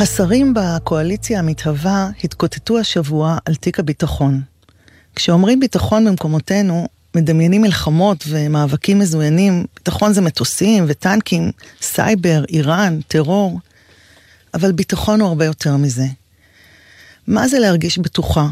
השרים 0.04 0.54
בקואליציה 0.54 1.38
המתהווה 1.38 2.08
התקוטטו 2.24 2.78
השבוע 2.78 3.38
על 3.44 3.54
תיק 3.54 3.78
הביטחון. 3.78 4.40
כשאומרים 5.16 5.60
ביטחון 5.60 6.04
במקומותינו, 6.04 6.88
מדמיינים 7.16 7.62
מלחמות 7.62 8.24
ומאבקים 8.28 8.98
מזוינים, 8.98 9.64
ביטחון 9.76 10.12
זה 10.12 10.20
מטוסים 10.20 10.84
וטנקים, 10.88 11.50
סייבר, 11.80 12.44
איראן, 12.48 13.00
טרור, 13.08 13.60
אבל 14.54 14.72
ביטחון 14.72 15.20
הוא 15.20 15.28
הרבה 15.28 15.44
יותר 15.44 15.76
מזה. 15.76 16.06
מה 17.26 17.48
זה 17.48 17.58
להרגיש 17.58 17.98
בטוחה? 17.98 18.48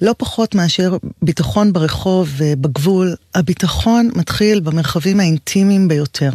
לא 0.00 0.14
פחות 0.18 0.54
מאשר 0.54 0.96
ביטחון 1.22 1.72
ברחוב 1.72 2.28
ובגבול, 2.36 3.16
הביטחון 3.34 4.10
מתחיל 4.14 4.60
במרחבים 4.60 5.20
האינטימיים 5.20 5.88
ביותר. 5.88 6.30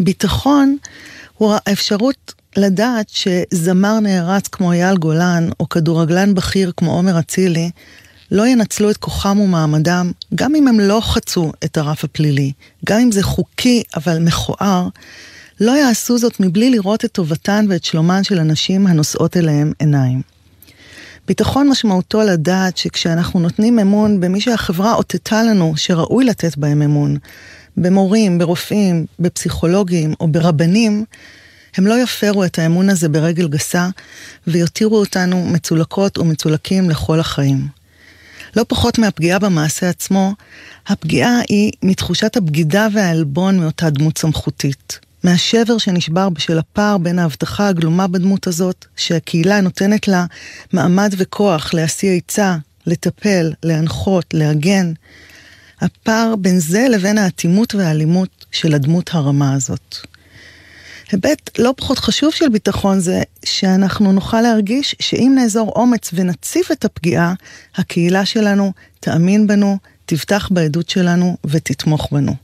ביטחון 0.00 0.76
הוא 1.34 1.54
האפשרות 1.66 2.34
לדעת 2.56 3.08
שזמר 3.08 4.00
נערץ 4.00 4.48
כמו 4.48 4.72
אייל 4.72 4.96
גולן, 4.96 5.48
או 5.60 5.68
כדורגלן 5.68 6.34
בכיר 6.34 6.72
כמו 6.76 6.92
עומר 6.92 7.18
אצילי, 7.18 7.70
לא 8.30 8.46
ינצלו 8.46 8.90
את 8.90 8.96
כוחם 8.96 9.40
ומעמדם, 9.40 10.12
גם 10.34 10.54
אם 10.54 10.68
הם 10.68 10.80
לא 10.80 11.00
חצו 11.02 11.52
את 11.64 11.76
הרף 11.76 12.04
הפלילי, 12.04 12.52
גם 12.86 13.00
אם 13.00 13.12
זה 13.12 13.22
חוקי 13.22 13.82
אבל 13.96 14.18
מכוער, 14.18 14.88
לא 15.60 15.72
יעשו 15.72 16.18
זאת 16.18 16.40
מבלי 16.40 16.70
לראות 16.70 17.04
את 17.04 17.12
טובתן 17.12 17.66
ואת 17.68 17.84
שלומן 17.84 18.24
של 18.24 18.38
הנשים 18.38 18.86
הנושאות 18.86 19.36
אליהם 19.36 19.72
עיניים. 19.78 20.22
ביטחון 21.28 21.68
משמעותו 21.68 22.22
לדעת 22.22 22.76
שכשאנחנו 22.76 23.40
נותנים 23.40 23.78
אמון 23.78 24.20
במי 24.20 24.40
שהחברה 24.40 24.94
אותתה 24.94 25.42
לנו 25.42 25.72
שראוי 25.76 26.24
לתת 26.24 26.56
בהם 26.56 26.82
אמון, 26.82 27.16
במורים, 27.76 28.38
ברופאים, 28.38 29.06
בפסיכולוגים 29.18 30.14
או 30.20 30.28
ברבנים, 30.28 31.04
הם 31.76 31.86
לא 31.86 32.02
יפרו 32.02 32.44
את 32.44 32.58
האמון 32.58 32.90
הזה 32.90 33.08
ברגל 33.08 33.48
גסה 33.48 33.88
ויותירו 34.46 34.96
אותנו 34.96 35.46
מצולקות 35.46 36.18
ומצולקים 36.18 36.90
לכל 36.90 37.20
החיים. 37.20 37.68
לא 38.56 38.64
פחות 38.68 38.98
מהפגיעה 38.98 39.38
במעשה 39.38 39.88
עצמו, 39.88 40.34
הפגיעה 40.86 41.40
היא 41.48 41.72
מתחושת 41.82 42.36
הבגידה 42.36 42.88
והעלבון 42.92 43.58
מאותה 43.58 43.90
דמות 43.90 44.18
סמכותית. 44.18 44.98
מהשבר 45.24 45.78
שנשבר 45.78 46.28
בשל 46.28 46.58
הפער 46.58 46.98
בין 46.98 47.18
ההבטחה 47.18 47.68
הגלומה 47.68 48.06
בדמות 48.06 48.46
הזאת, 48.46 48.84
שהקהילה 48.96 49.60
נותנת 49.60 50.08
לה 50.08 50.26
מעמד 50.72 51.14
וכוח 51.18 51.74
להשיא 51.74 52.16
עצה, 52.16 52.56
לטפל, 52.86 53.52
להנחות, 53.62 54.24
להגן. 54.32 54.92
הפער 55.80 56.34
בין 56.36 56.58
זה 56.58 56.86
לבין 56.90 57.18
האטימות 57.18 57.74
והאלימות 57.74 58.44
של 58.52 58.74
הדמות 58.74 59.10
הרמה 59.12 59.54
הזאת. 59.54 59.96
היבט 61.14 61.58
לא 61.58 61.74
פחות 61.76 61.98
חשוב 61.98 62.32
של 62.32 62.48
ביטחון 62.48 63.00
זה 63.00 63.22
שאנחנו 63.44 64.12
נוכל 64.12 64.40
להרגיש 64.40 64.96
שאם 65.00 65.32
נאזור 65.34 65.72
אומץ 65.76 66.10
ונציף 66.12 66.72
את 66.72 66.84
הפגיעה, 66.84 67.34
הקהילה 67.76 68.24
שלנו 68.24 68.72
תאמין 69.00 69.46
בנו, 69.46 69.78
תבטח 70.06 70.48
בעדות 70.52 70.88
שלנו 70.88 71.36
ותתמוך 71.46 72.08
בנו. 72.12 72.34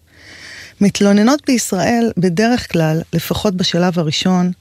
מתלוננות 0.80 1.42
בישראל 1.46 2.12
בדרך 2.16 2.72
כלל, 2.72 3.02
לפחות 3.12 3.54
בשלב 3.54 3.98
הראשון, 3.98 4.52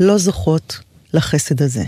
לא 0.00 0.18
זוכות 0.18 0.78
לחסד 1.12 1.62
הזה. 1.62 1.84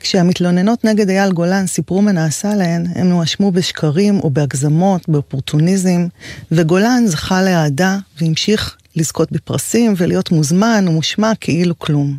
כשהמתלוננות 0.00 0.84
נגד 0.84 1.10
אייל 1.10 1.32
גולן 1.32 1.66
סיפרו 1.66 2.02
מה 2.02 2.12
נעשה 2.12 2.54
להן, 2.54 2.86
הם 2.94 3.10
הואשמו 3.10 3.52
בשקרים 3.52 4.20
או 4.20 4.30
בהגזמות, 4.30 5.08
באופורטוניזם, 5.08 6.06
וגולן 6.52 7.06
זכה 7.06 7.42
לאהדה 7.42 7.98
והמשיך 8.20 8.76
לזכות 8.96 9.32
בפרסים 9.32 9.94
ולהיות 9.96 10.30
מוזמן 10.30 10.84
ומושמע 10.88 11.32
כאילו 11.40 11.78
כלום. 11.78 12.18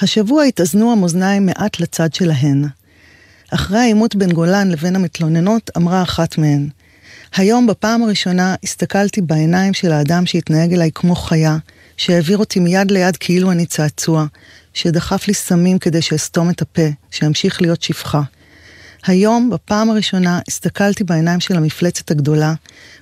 השבוע 0.00 0.44
התאזנו 0.44 0.92
המאזניים 0.92 1.46
מעט 1.46 1.80
לצד 1.80 2.14
שלהן. 2.14 2.64
אחרי 3.50 3.78
העימות 3.78 4.16
בין 4.16 4.32
גולן 4.32 4.70
לבין 4.70 4.96
המתלוננות, 4.96 5.70
אמרה 5.76 6.02
אחת 6.02 6.38
מהן, 6.38 6.68
היום 7.36 7.66
בפעם 7.66 8.02
הראשונה 8.02 8.54
הסתכלתי 8.64 9.20
בעיניים 9.20 9.74
של 9.74 9.92
האדם 9.92 10.26
שהתנהג 10.26 10.72
אליי 10.72 10.90
כמו 10.94 11.14
חיה, 11.14 11.58
שהעביר 11.96 12.38
אותי 12.38 12.60
מיד 12.60 12.90
ליד 12.90 13.16
כאילו 13.16 13.52
אני 13.52 13.66
צעצוע, 13.66 14.26
שדחף 14.74 15.28
לי 15.28 15.34
סמים 15.34 15.78
כדי 15.78 16.02
שאסתום 16.02 16.50
את 16.50 16.62
הפה, 16.62 16.88
שאמשיך 17.10 17.62
להיות 17.62 17.82
שפחה. 17.82 18.22
היום, 19.06 19.50
בפעם 19.50 19.90
הראשונה, 19.90 20.40
הסתכלתי 20.48 21.04
בעיניים 21.04 21.40
של 21.40 21.56
המפלצת 21.56 22.10
הגדולה, 22.10 22.54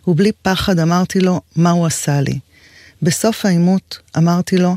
ובלי 0.07 0.33
פחד 0.43 0.79
אמרתי 0.79 1.21
לו 1.21 1.41
מה 1.57 1.71
הוא 1.71 1.87
עשה 1.87 2.21
לי. 2.21 2.39
בסוף 3.03 3.44
העימות 3.44 3.99
אמרתי 4.16 4.57
לו, 4.57 4.76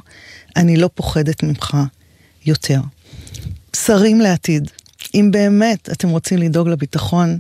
אני 0.56 0.78
לא 0.78 0.90
פוחדת 0.96 1.44
ממך 1.44 1.78
יותר. 2.46 2.82
שרים 3.76 4.22
לעתיד, 4.22 4.72
אם 5.16 5.30
באמת 5.32 5.90
אתם 5.92 6.10
רוצים 6.10 6.38
לדאוג 6.38 6.68
לביטחון, 6.68 7.40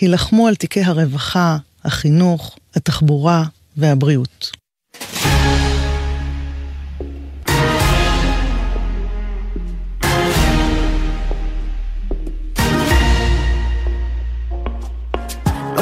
הילחמו 0.00 0.48
על 0.48 0.54
תיקי 0.54 0.82
הרווחה, 0.82 1.56
החינוך, 1.84 2.58
התחבורה 2.74 3.44
והבריאות. 3.76 4.59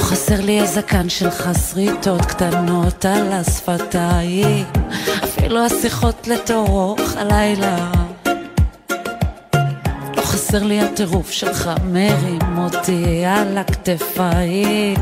חסר 0.08 0.40
לי 0.40 0.60
הזקן 0.60 1.08
שלך 1.08 1.50
שריטות 1.70 2.20
קטנות 2.26 3.04
על 3.04 3.32
השפתיים 3.32 4.64
אפילו 5.24 5.64
השיחות 5.64 6.28
לתורך 6.28 7.16
הלילה 7.16 7.90
לא 10.16 10.22
חסר 10.22 10.62
לי 10.62 10.80
הטירוף 10.80 11.30
שלך 11.30 11.70
מרים 11.84 12.58
אותי 12.58 13.24
על 13.26 13.58
הכתפיים 13.58 14.96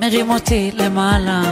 מרים 0.00 0.30
אותי 0.30 0.70
למעלה. 0.74 1.42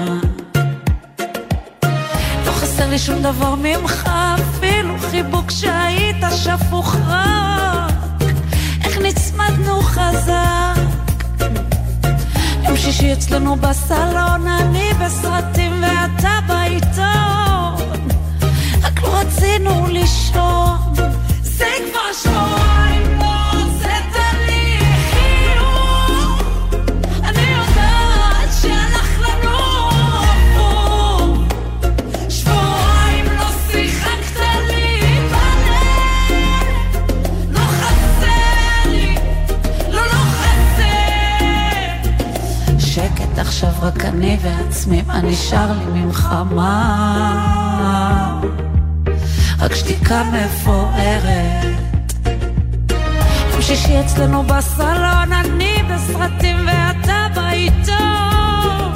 לא 2.46 2.50
חסר 2.50 2.90
לי 2.90 2.98
שום 2.98 3.22
דבר 3.22 3.54
ממך 3.54 4.10
אפילו 4.34 4.98
חיבוק 4.98 5.50
שהיית 5.50 6.24
שפוך 6.36 6.96
רק. 7.08 7.92
איך 8.84 8.98
נצמדנו 8.98 9.80
חזק 9.80 10.75
יום 12.76 12.84
שישי 12.84 13.12
אצלנו 13.12 13.56
בסלון, 13.56 14.46
אני 14.46 14.90
בסרטים 15.04 15.72
ואתה 15.82 16.38
בעיתון. 16.46 18.08
רק 18.82 19.02
לא 19.02 19.18
רצינו 19.18 19.86
לישון. 19.86 20.94
זה 21.42 21.66
כבר 21.92 22.12
שבועיים 22.22 22.75
עכשיו 43.56 43.72
רק 43.82 44.04
אני 44.04 44.38
ועצמי, 44.42 45.02
מה 45.06 45.20
נשאר 45.20 45.72
לי 45.72 46.00
ממך 46.00 46.28
מה? 46.50 48.40
רק 49.58 49.74
שתיקה 49.74 50.22
מפוארת. 50.24 51.64
יום 53.52 53.62
שישי 53.62 54.00
אצלנו 54.00 54.42
בסלון, 54.42 55.32
אני 55.32 55.82
בסרטים 55.90 56.56
ואתה 56.66 57.26
בעיתון. 57.34 58.92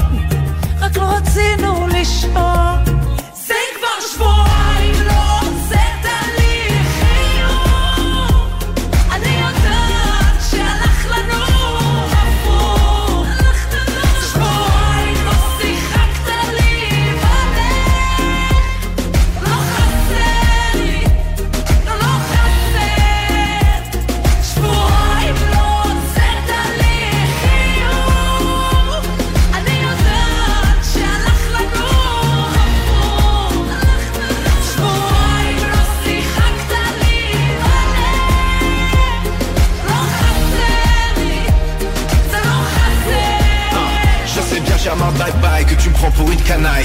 רק 0.81 0.97
לא 0.97 1.03
רצינו 1.03 1.87
לישון. 1.87 2.70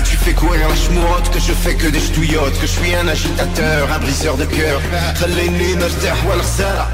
tu 0.04 0.16
fais 0.16 0.32
courir 0.32 0.68
la 0.68 0.74
chmourotte 0.74 1.30
Que 1.30 1.38
je 1.38 1.52
fais 1.52 1.74
que 1.74 1.88
des 1.88 2.00
ch'touillottes 2.00 2.58
Que 2.60 2.66
je 2.66 2.72
suis 2.78 2.94
un 2.94 3.08
agitateur, 3.08 3.88
un 3.92 3.98
briseur 3.98 4.36
de 4.36 4.44
cœur 4.44 4.80
خليني 5.20 5.74
نرتاح 5.74 6.24
والغزالة 6.26 6.86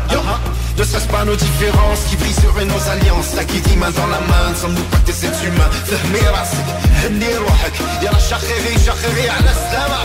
ne 0.78 0.84
serait-ce 0.84 1.08
pas 1.08 1.24
nos 1.24 1.36
différences 1.36 2.04
qui 2.08 2.16
briseraient 2.16 2.66
nos 2.66 2.90
alliances 2.90 3.30
T'as 3.34 3.44
qui 3.44 3.60
dit 3.60 3.76
main 3.76 3.90
dans 3.90 4.06
la 4.06 4.20
main, 4.30 4.50
ne 4.50 4.54
sommes-nous 4.54 4.88
pas 4.92 4.98
des 5.06 5.24
êtres 5.26 5.44
humains 5.44 5.70
فهمي 5.86 6.28
راسك 6.28 6.66
هني 7.04 7.36
روحك 7.36 7.72
يلا 8.02 8.18
شخري 8.18 8.74
شخري 8.86 9.30
على 9.30 9.50
السلامة 9.50 9.96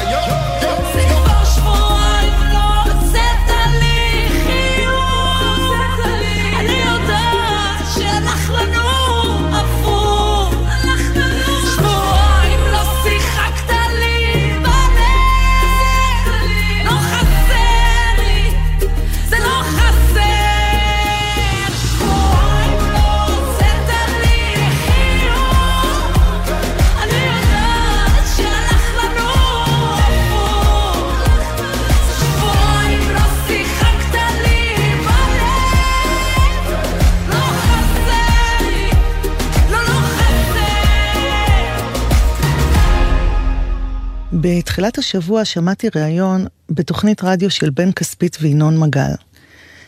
בתחילת 44.48 44.98
השבוע 44.98 45.44
שמעתי 45.44 45.88
ראיון 45.96 46.46
בתוכנית 46.70 47.24
רדיו 47.24 47.50
של 47.50 47.70
בן 47.70 47.92
כספית 47.92 48.38
וינון 48.40 48.78
מגל. 48.78 49.12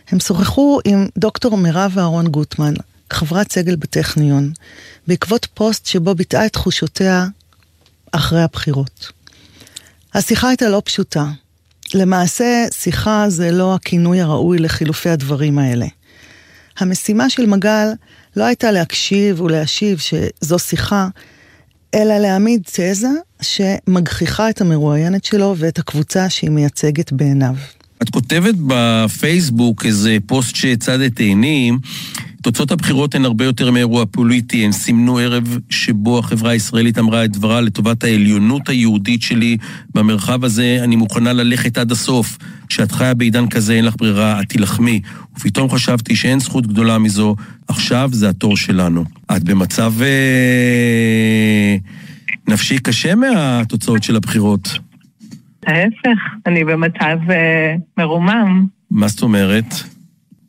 הם 0.08 0.20
שוחחו 0.20 0.80
עם 0.84 1.06
דוקטור 1.18 1.56
מירב 1.56 1.94
אהרון 1.98 2.28
גוטמן, 2.28 2.74
חברת 3.12 3.52
סגל 3.52 3.76
בטכניון, 3.76 4.52
בעקבות 5.06 5.46
פוסט 5.54 5.86
שבו 5.86 6.14
ביטאה 6.14 6.46
את 6.46 6.52
תחושותיה 6.52 7.26
אחרי 8.12 8.42
הבחירות. 8.42 9.12
השיחה 10.14 10.48
הייתה 10.48 10.68
לא 10.68 10.82
פשוטה. 10.84 11.26
למעשה, 11.94 12.64
שיחה 12.72 13.24
זה 13.28 13.50
לא 13.50 13.74
הכינוי 13.74 14.20
הראוי 14.20 14.58
לחילופי 14.58 15.08
הדברים 15.08 15.58
האלה. 15.58 15.86
המשימה 16.78 17.30
של 17.30 17.46
מגל 17.46 17.88
לא 18.36 18.44
הייתה 18.44 18.70
להקשיב 18.70 19.40
ולהשיב 19.40 19.98
שזו 19.98 20.58
שיחה, 20.58 21.08
אלא 21.94 22.18
להעמיד 22.18 22.62
תזה 22.64 23.08
שמגחיכה 23.40 24.50
את 24.50 24.60
המרואיינת 24.60 25.24
שלו 25.24 25.54
ואת 25.58 25.78
הקבוצה 25.78 26.30
שהיא 26.30 26.50
מייצגת 26.50 27.12
בעיניו. 27.12 27.54
את 28.02 28.10
כותבת 28.10 28.54
בפייסבוק 28.66 29.86
איזה 29.86 30.16
פוסט 30.26 30.56
שצד 30.56 31.00
את 31.00 31.18
עינים, 31.18 31.78
תוצאות 32.42 32.70
הבחירות 32.70 33.14
הן 33.14 33.24
הרבה 33.24 33.44
יותר 33.44 33.70
מאירוע 33.70 34.04
פוליטי, 34.10 34.64
הן 34.64 34.72
סימנו 34.72 35.18
ערב 35.18 35.58
שבו 35.70 36.18
החברה 36.18 36.50
הישראלית 36.50 36.98
אמרה 36.98 37.24
את 37.24 37.32
דברה 37.32 37.60
לטובת 37.60 38.04
העליונות 38.04 38.68
היהודית 38.68 39.22
שלי 39.22 39.56
במרחב 39.94 40.44
הזה, 40.44 40.78
אני 40.82 40.96
מוכנה 40.96 41.32
ללכת 41.32 41.78
עד 41.78 41.92
הסוף. 41.92 42.38
כשאת 42.68 42.92
חיה 42.92 43.14
בעידן 43.14 43.48
כזה 43.48 43.72
אין 43.72 43.84
לך 43.84 43.94
ברירה, 43.98 44.40
את 44.40 44.48
תילחמי. 44.48 45.00
ופתאום 45.36 45.70
חשבתי 45.70 46.16
שאין 46.16 46.40
זכות 46.40 46.66
גדולה 46.66 46.98
מזו, 46.98 47.36
עכשיו 47.68 48.10
זה 48.12 48.28
התור 48.28 48.56
שלנו. 48.56 49.04
את 49.36 49.44
במצב 49.44 49.92
אה, 50.02 51.76
נפשי 52.48 52.78
קשה 52.78 53.14
מהתוצאות 53.14 54.02
של 54.02 54.16
הבחירות. 54.16 54.78
ההפך, 55.66 56.18
אני 56.46 56.64
במצב 56.64 57.30
אה, 57.30 57.74
מרומם. 57.98 58.66
מה 58.90 59.08
זאת 59.08 59.22
אומרת? 59.22 59.74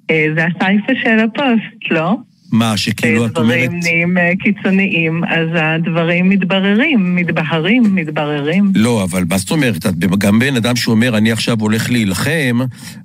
אה, 0.09 0.25
זה 0.35 0.45
הסייפה 0.45 0.93
של 1.03 1.19
הפוסט, 1.19 1.91
לא? 1.91 2.17
מה, 2.51 2.77
שכאילו 2.77 3.25
את 3.25 3.37
אומרת... 3.37 3.57
דברים 3.57 3.79
נהיים 3.79 4.17
אה, 4.17 4.31
קיצוניים, 4.39 5.23
אז 5.23 5.47
הדברים 5.53 6.29
מתבררים, 6.29 7.15
מתבהרים, 7.15 7.95
מתבררים. 7.95 8.71
לא, 8.75 9.03
אבל 9.03 9.23
מה 9.29 9.37
זאת 9.37 9.51
אומרת? 9.51 9.85
גם 10.17 10.39
בן 10.39 10.55
אדם 10.55 10.75
שאומר, 10.75 11.17
אני 11.17 11.31
עכשיו 11.31 11.57
הולך 11.59 11.89
להילחם, 11.89 12.59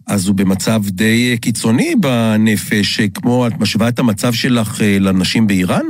אז 0.07 0.29
הוא 0.29 0.37
במצב 0.37 0.83
די 0.89 1.31
אה, 1.31 1.37
קיצוני 1.37 1.95
בנפש, 2.01 3.01
כמו 3.01 3.47
את 3.47 3.61
משווה 3.61 3.89
את 3.89 3.99
המצב 3.99 4.33
שלך 4.33 4.81
לנשים 5.01 5.47
באיראן? 5.47 5.85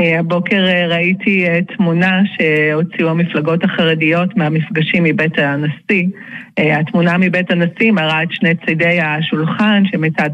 הבוקר 0.00 0.66
אה, 0.66 0.86
ראיתי 0.86 1.48
אה, 1.48 1.60
תמונה 1.76 2.20
שהוציאו 2.36 3.08
המפלגות 3.08 3.64
החרדיות 3.64 4.36
מהמפגשים 4.36 5.04
מבית 5.04 5.38
הנשיא. 5.38 6.06
אה, 6.58 6.78
התמונה 6.78 7.18
מבית 7.18 7.50
הנשיא 7.50 7.92
מראה 7.92 8.22
את 8.22 8.28
שני 8.32 8.54
צידי 8.66 9.00
השולחן 9.00 9.82
שמצד 9.92 10.30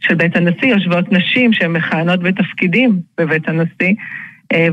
של 0.00 0.14
בית 0.14 0.36
הנשיא 0.36 0.68
יושבות 0.68 1.12
נשים 1.12 1.52
שהן 1.52 1.72
מכהנות 1.72 2.20
בתפקידים 2.20 3.00
בבית 3.18 3.48
הנשיא. 3.48 3.94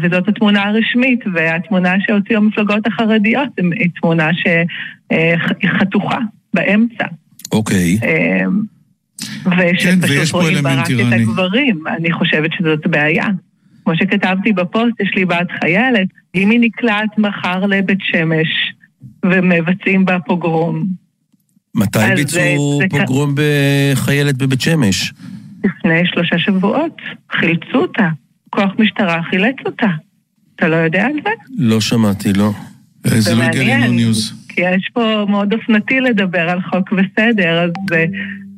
וזאת 0.02 0.28
התמונה 0.28 0.64
הרשמית, 0.64 1.20
והתמונה 1.34 1.96
שהוציאו 2.00 2.38
המפלגות 2.38 2.88
החרדיות 2.88 3.50
היא 3.80 3.90
תמונה 4.02 4.30
שהיא 4.34 5.38
חתוכה 5.80 6.18
באמצע. 6.54 7.06
אוקיי. 7.52 7.98
כן, 8.00 8.48
ויש 9.58 9.86
ושפשוט 9.86 10.32
פה 10.32 10.38
רואים 10.38 10.58
אלמנט 10.58 10.90
בה 10.90 11.04
רק 11.04 11.14
את. 11.14 11.20
הגברים. 11.20 11.84
אני 11.88 12.12
חושבת 12.12 12.50
שזאת 12.54 12.88
בעיה. 12.88 13.26
כמו 13.84 13.96
שכתבתי 13.96 14.54
בפוסט, 14.54 15.00
יש 15.00 15.12
לי 15.16 15.26
בת 15.26 15.48
חיילת, 15.62 16.08
אם 16.36 16.50
היא 16.50 16.60
נקלעת 16.60 17.18
מחר 17.18 17.66
לבית 17.66 18.00
שמש 18.02 18.48
ומבצעים 19.26 20.06
בה 20.06 20.18
פוגרום, 20.20 20.86
מתי 21.76 22.00
אז 22.00 22.20
ביצעו 22.20 22.80
זה- 22.82 22.88
זה 22.92 23.00
פוגרום 23.00 23.36
בחיילת 23.36 24.38
בבית 24.38 24.62
שמש? 24.62 25.14
לפני 25.64 26.02
שלושה 26.06 26.40
שבועות, 26.40 26.98
חילצו 27.32 27.78
אותה. 27.78 28.10
כוח 28.50 28.72
משטרה 28.80 29.22
חילץ 29.30 29.56
אותה. 29.66 29.88
אתה 30.56 30.68
לא 30.68 30.76
יודע 30.76 31.06
על 31.06 31.14
זה? 31.24 31.30
לא 31.58 31.82
שמעתי, 31.82 32.34
לא. 32.34 32.52
זה 33.04 33.36
לא 33.36 33.44
הגיע 33.44 33.78
לנו 33.78 33.94
ניוז. 33.94 34.46
כי 34.50 34.62
יש 34.62 34.90
פה 34.94 35.26
מאוד 35.30 35.54
אופנתי 35.54 36.00
לדבר 36.00 36.50
על 36.50 36.62
חוק 36.62 36.92
וסדר, 36.94 37.62
אז 37.64 37.72
אה, 37.94 38.06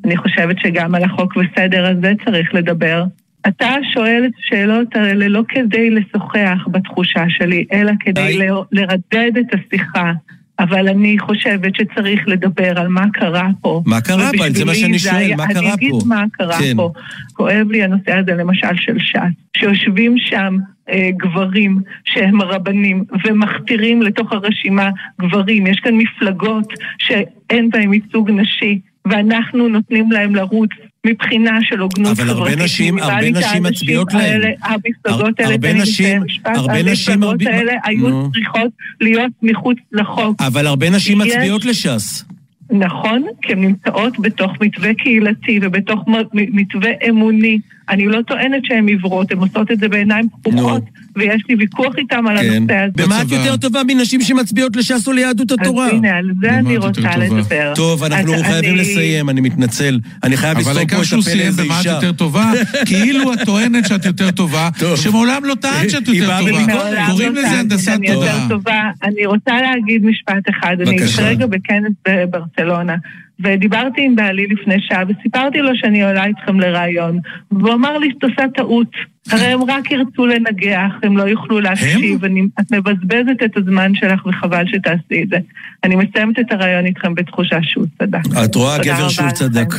אני 0.06 0.18
חושבת 0.18 0.56
שגם 0.64 0.96
על 0.96 1.04
החוק 1.04 1.34
וסדר 1.38 1.86
הזה 1.92 2.12
צריך 2.26 2.54
לדבר. 2.54 3.04
אתה 3.48 3.70
שואל 3.94 4.24
את 4.26 4.32
השאלות 4.40 4.96
האלה 4.96 5.28
לא 5.28 5.42
כדי 5.50 5.90
לשוחח 5.90 6.68
בתחושה 6.72 7.24
שלי, 7.30 7.66
אלא 7.74 7.92
כדי 8.00 8.38
ל- 8.38 8.52
לרדד 8.72 9.32
את 9.40 9.46
השיחה. 9.54 10.12
אבל 10.60 10.88
אני 10.90 11.20
חושבת 11.20 11.76
שצריך 11.76 12.28
לדבר 12.28 12.80
על 12.80 12.88
מה 12.88 13.06
קרה 13.14 13.48
פה. 13.62 13.82
מה 13.86 14.02
קרה 14.02 14.30
פה? 14.38 14.44
זה 14.50 14.66
מה 14.66 14.74
שאני 14.76 15.00
שואל, 15.00 15.16
היה- 15.16 15.36
מה 15.36 15.48
קרה 15.48 15.60
אני 15.60 15.74
אגיד 15.74 15.92
פה? 15.92 16.00
מה 16.06 16.24
קרה 16.32 16.60
כן. 16.60 16.74
פה. 16.78 16.92
כואב 17.34 17.68
לי 17.72 17.84
הנושא 17.84 18.12
הזה 18.14 18.32
למשל 18.34 18.76
של 18.76 19.00
ש"ס, 19.00 19.18
שיושבים 19.58 20.16
שם 20.18 20.58
אה, 20.90 21.10
גברים 21.18 21.78
שהם 22.06 22.42
רבנים 22.42 23.04
ומכתירים 23.26 24.02
לתוך 24.02 24.32
הרשימה 24.34 24.90
גברים. 25.22 25.68
יש 25.68 25.80
כאן 25.80 25.94
מפלגות 25.98 26.74
שאין 26.98 27.70
בהן 27.70 27.94
ייצוג 27.94 28.32
נשי, 28.32 28.80
ואנחנו 29.08 29.68
נותנים 29.68 30.12
להם 30.12 30.36
לרוץ. 30.36 30.70
מבחינה 31.06 31.60
של 31.62 31.80
הוגנות 31.80 32.20
אבל 32.20 32.30
הרבה 32.30 32.42
חברתית. 32.46 32.64
נשים- 32.64 33.00
הרבה 33.00 33.32
נשים 33.32 33.64
מצביעות 33.64 34.14
להם. 34.14 34.22
האלה, 34.22 34.48
המפלגות 34.64 35.40
האלה, 35.40 35.52
הרבה 35.52 35.74
נשים- 35.74 36.24
הרבה 36.46 36.84
נשים 36.84 37.24
המפלגות 37.24 37.42
האלה 37.54 37.74
היו 37.84 38.10
נו. 38.10 38.30
צריכות 38.34 38.72
להיות 39.02 39.32
מחוץ 39.42 39.78
לחוק. 39.92 40.42
אבל 40.42 40.68
הרבה 40.68 40.90
נשים 40.90 41.22
יש- 41.22 41.28
מצביעות 41.28 41.66
לש"ס. 41.66 42.26
נכון, 42.72 43.24
כי 43.42 43.54
הן 43.54 43.62
נמצאות 43.62 44.20
בתוך 44.20 44.52
מתווה 44.62 44.94
קהילתי 44.94 45.60
ובתוך 45.62 46.00
מתווה 46.34 46.90
אמוני. 47.10 47.60
אני 47.90 48.06
לא 48.08 48.20
טוענת 48.28 48.66
שהן 48.66 48.88
עיוורות, 48.88 49.32
הן 49.32 49.38
עושות 49.38 49.72
את 49.72 49.80
זה 49.80 49.88
בעיניים 49.88 50.28
פקוחות, 50.42 50.84
ויש 51.16 51.44
לי 51.50 51.56
ויכוח 51.56 51.94
איתם 51.98 52.28
על 52.28 52.38
כן. 52.38 52.50
הנושא 52.56 52.74
הזה. 52.78 52.92
במה 53.06 53.22
את 53.22 53.32
יותר 53.32 53.58
טובה 53.58 53.82
מנשים 53.88 54.22
שמצביעות 54.22 54.76
לש"ס 54.76 55.08
או 55.08 55.12
ליהדות 55.14 55.52
התורה? 55.52 55.88
אז 55.88 55.94
הנה, 55.94 56.18
על 56.18 56.32
זה 56.42 56.50
אני 56.54 56.78
רוצה 56.78 57.18
לדבר. 57.18 57.74
טוב, 57.76 58.04
אנחנו 58.04 58.34
חייבים 58.44 58.74
אני- 58.74 58.82
לסיים, 58.82 59.30
אני 59.30 59.42
מתנצל. 59.42 60.00
אני 60.24 60.38
חייב 60.38 60.52
אבל 60.58 60.62
לסתום 60.62 60.74
פה 60.74 60.80
העיקר 60.80 60.96
את 60.96 61.00
הפה 61.02 61.06
שהוא 61.10 61.22
סיים 61.22 61.38
לאיזה 61.38 61.64
במה 61.64 61.74
את 61.74 61.80
אישה. 61.80 61.90
יותר 61.92 62.12
טובה, 62.12 62.52
כאילו 62.90 63.34
את 63.34 63.40
טוענת 63.46 63.88
שאת 63.88 64.06
יותר 64.06 64.32
טובה, 64.32 64.70
שמעולם 64.96 65.46
לא 65.46 65.56
טענת 65.56 65.90
שאת 65.90 66.08
יותר 66.08 66.28
טובה. 66.40 66.42
בביקורת. 66.42 66.98
קוראים 67.10 67.36
לא 67.36 67.42
לזה 67.42 67.60
הנדסת 67.60 67.98
תודעה. 68.14 68.46
טובה. 68.50 68.82
אני 69.04 69.26
רוצה 69.26 69.52
להגיד 69.62 70.06
משפט 70.06 70.50
אחד. 70.50 70.76
אני. 70.88 70.98
כרגע 71.18 71.46
בכנס 71.46 71.92
בברצלונה, 72.08 72.96
ודיברתי 73.40 74.02
עם 74.06 74.16
בעלי 74.16 74.48
לפני 74.48 74.76
שעה, 74.80 75.04
וסיפרתי 75.08 75.58
לו 75.58 75.72
שאני 75.76 76.04
עולה 76.04 76.26
איתכם 76.26 76.60
לראיון, 76.60 77.20
והוא 77.52 77.74
אמר 77.74 77.98
לי 77.98 78.10
שאת 78.14 78.24
עושה 78.24 78.44
טעות. 78.56 78.88
הרי 79.32 79.46
הם 79.46 79.64
רק 79.64 79.92
ירצו 79.92 80.26
לנגח, 80.26 80.92
הם 81.04 81.18
לא 81.18 81.24
יוכלו 81.24 81.60
להקשיב, 81.60 82.26
אני, 82.26 82.42
את 82.60 82.72
מבזבזת 82.72 83.44
את 83.46 83.58
הזמן 83.58 83.96
שלך 83.96 84.26
וחבל 84.26 84.66
שתעשי 84.68 85.24
את 85.24 85.30
זה. 85.30 85.38
אני 85.84 85.96
מסיימת 85.96 86.40
את 86.40 86.52
הראיון 86.52 86.86
איתכם 86.86 87.16
בתחושה 87.16 87.58
שהוא 87.62 87.86
צדק. 88.00 88.20
את 88.46 88.56
רואה 88.56 88.78
גבר 88.78 89.08
לכם. 89.08 89.32
צדק. 89.32 89.74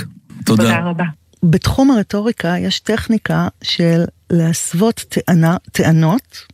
תודה 0.45 0.63
תודה. 0.63 0.79
רבה. 0.79 1.05
בתחום 1.43 1.91
הרטוריקה 1.91 2.55
יש 2.59 2.81
טכניקה 2.81 3.49
של 3.63 4.05
להסוות 4.31 5.05
טענה, 5.09 5.57
טענות 5.73 6.47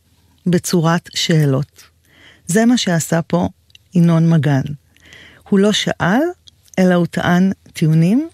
בצורת 0.47 1.09
שאלות. 1.15 1.83
זה 2.47 2.65
מה 2.65 2.77
שעשה 2.77 3.21
פה 3.21 3.47
ינון 3.95 4.29
מגל. 4.29 4.61
הוא 5.49 5.59
לא 5.59 5.71
שאל, 5.71 6.21
אלא 6.79 6.93
הוא 6.93 7.05
טען 7.05 7.51
טיעונים, 7.73 8.29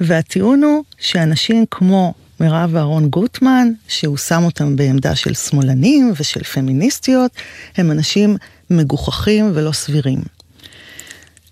והטיעון 0.00 0.62
הוא 0.62 0.84
שאנשים 0.98 1.64
כמו 1.70 2.14
מירב 2.40 2.76
אהרון 2.76 3.08
גוטמן, 3.08 3.68
שהוא 3.88 4.16
שם 4.16 4.42
אותם 4.44 4.76
בעמדה 4.76 5.16
של 5.16 5.34
שמאלנים 5.34 6.12
ושל 6.20 6.44
פמיניסטיות, 6.44 7.32
הם 7.76 7.90
אנשים 7.90 8.36
מגוחכים 8.70 9.52
ולא 9.54 9.72
סבירים. 9.72 10.22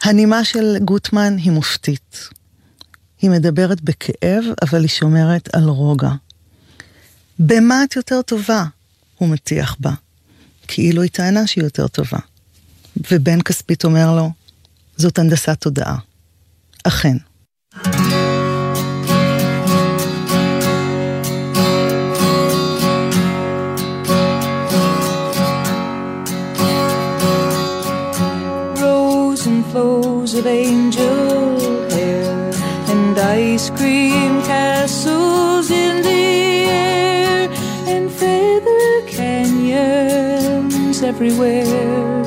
הנימה 0.03 0.45
של 0.45 0.77
גוטמן 0.85 1.37
היא 1.37 1.53
מופתית. 1.53 2.29
היא 3.23 3.31
מדברת 3.31 3.81
בכאב, 3.81 4.45
אבל 4.63 4.81
היא 4.81 4.89
שומרת 4.89 5.55
על 5.55 5.65
רוגע. 5.65 6.11
במה 7.39 7.85
את 7.85 7.97
יותר 7.97 8.23
טובה? 8.23 8.65
הוא 9.19 9.29
מטיח 9.29 9.77
בה. 9.81 9.93
כאילו 10.69 11.03
היא 11.03 11.11
טענה 11.11 11.47
שהיא 11.47 11.65
יותר 11.65 11.89
טובה. 11.89 12.19
ובן 13.11 13.43
כספית 13.43 13.85
אומר 13.85 14.17
לו, 14.17 14.31
זאת 14.97 15.19
הנדסת 15.19 15.61
תודעה. 15.61 15.99
אכן. 16.84 17.18
Rows 28.82 29.42
and 29.52 29.62
flows 29.72 30.32
of 30.40 30.46
angel 30.46 31.60
hair 31.94 32.52
and 32.94 33.16
ice 33.18 33.68
cream 33.78 34.34
castles 34.52 35.68
in 35.84 35.94
the 36.10 36.26
air 36.88 37.50
and 37.94 38.06
feather 38.20 38.88
canyons 39.20 40.98
everywhere. 41.12 42.24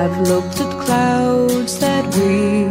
I've 0.00 0.18
looked 0.30 0.58
at 0.64 0.72
clouds 0.84 1.72
that 1.84 2.04
weep, 2.16 2.61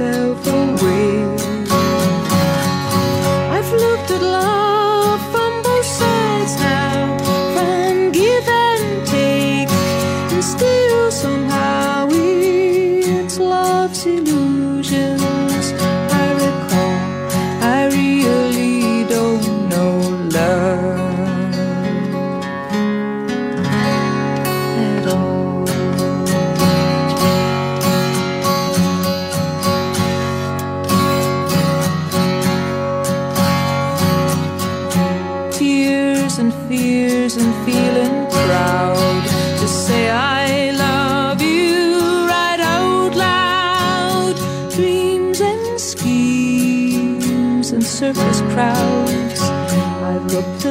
yourself 0.00 0.46
away. 0.46 1.24
I've 3.52 3.72
looked 3.72 4.10
at 4.10 4.22
love 4.22 5.20
from 5.30 5.62
both 5.62 5.84
sides 5.84 6.54
now, 6.60 7.18
from 7.54 8.12
give 8.12 8.48
and 8.48 9.06
take, 9.06 9.68
and 10.32 10.42
still 10.42 11.10
somehow 11.10 12.08
it's 12.10 13.38
love's 13.38 14.06
illusions. 14.06 15.49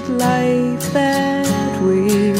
Life 0.08 0.94
that 0.94 1.82
way. 1.84 2.34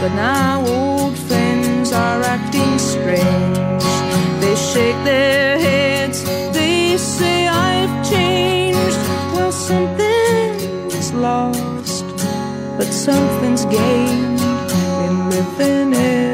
But 0.00 0.14
now 0.14 0.64
old 0.66 1.16
friends 1.18 1.92
are 1.92 2.22
acting 2.22 2.78
strange. 2.78 3.84
They 4.40 4.54
shake 4.54 5.00
their 5.04 5.58
heads, 5.58 6.24
they 6.52 6.96
say 6.96 7.48
I've 7.48 8.08
changed. 8.08 8.98
Well, 9.34 9.52
something's 9.52 11.12
lost, 11.12 12.06
but 12.78 12.90
something's 12.92 13.64
gained 13.66 14.40
in 15.04 15.30
living 15.30 15.94
every 15.94 16.33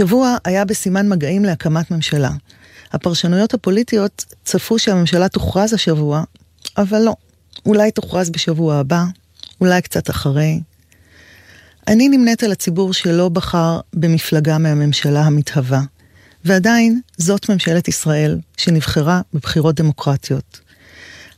השבוע 0.00 0.36
היה 0.44 0.64
בסימן 0.64 1.08
מגעים 1.08 1.44
להקמת 1.44 1.90
ממשלה. 1.90 2.30
הפרשנויות 2.92 3.54
הפוליטיות 3.54 4.24
צפו 4.44 4.78
שהממשלה 4.78 5.28
תוכרז 5.28 5.72
השבוע, 5.72 6.22
אבל 6.76 6.98
לא. 6.98 7.14
אולי 7.66 7.90
תוכרז 7.90 8.30
בשבוע 8.30 8.76
הבא, 8.76 9.04
אולי 9.60 9.82
קצת 9.82 10.10
אחרי. 10.10 10.60
אני 11.88 12.08
נמנית 12.08 12.42
על 12.42 12.52
הציבור 12.52 12.92
שלא 12.92 13.28
בחר 13.28 13.80
במפלגה 13.94 14.58
מהממשלה 14.58 15.20
המתהווה, 15.20 15.82
ועדיין 16.44 17.00
זאת 17.16 17.50
ממשלת 17.50 17.88
ישראל 17.88 18.38
שנבחרה 18.56 19.20
בבחירות 19.34 19.74
דמוקרטיות. 19.74 20.60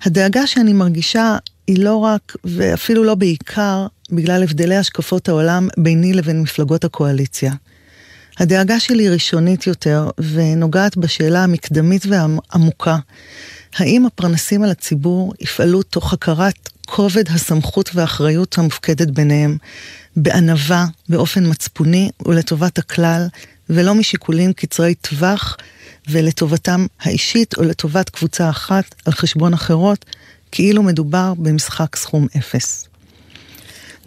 הדאגה 0.03 0.47
שאני 0.47 0.73
מרגישה 0.73 1.37
היא 1.67 1.85
לא 1.85 1.97
רק, 1.97 2.37
ואפילו 2.45 3.05
לא 3.05 3.15
בעיקר, 3.15 3.87
בגלל 4.11 4.43
הבדלי 4.43 4.77
השקפות 4.77 5.29
העולם 5.29 5.69
ביני 5.79 6.13
לבין 6.13 6.43
מפלגות 6.43 6.85
הקואליציה. 6.85 7.53
הדאגה 8.39 8.81
שלי 8.81 9.09
ראשונית 9.09 9.67
יותר, 9.67 10.11
ונוגעת 10.19 10.97
בשאלה 10.97 11.45
המקדמית 11.45 12.07
והעמוקה, 12.07 12.97
האם 13.77 14.07
הפרנסים 14.07 14.63
על 14.63 14.71
הציבור 14.71 15.35
יפעלו 15.41 15.83
תוך 15.83 16.13
הכרת 16.13 16.69
כובד 16.87 17.29
הסמכות 17.29 17.91
והאחריות 17.95 18.59
המופקדת 18.59 19.11
ביניהם, 19.11 19.57
בענווה, 20.17 20.87
באופן 21.09 21.51
מצפוני 21.51 22.11
ולטובת 22.27 22.79
הכלל, 22.79 23.27
ולא 23.71 23.95
משיקולים 23.95 24.53
קצרי 24.53 24.95
טווח 24.95 25.57
ולטובתם 26.09 26.87
האישית 27.01 27.55
או 27.57 27.63
לטובת 27.63 28.11
קבוצה 28.11 28.51
אחת 28.51 28.95
על 29.05 29.13
חשבון 29.13 29.53
אחרות, 29.55 30.05
כאילו 30.53 30.83
מדובר 30.83 31.35
במשחק 31.39 31.97
סכום 31.97 32.27
אפס. 32.39 32.89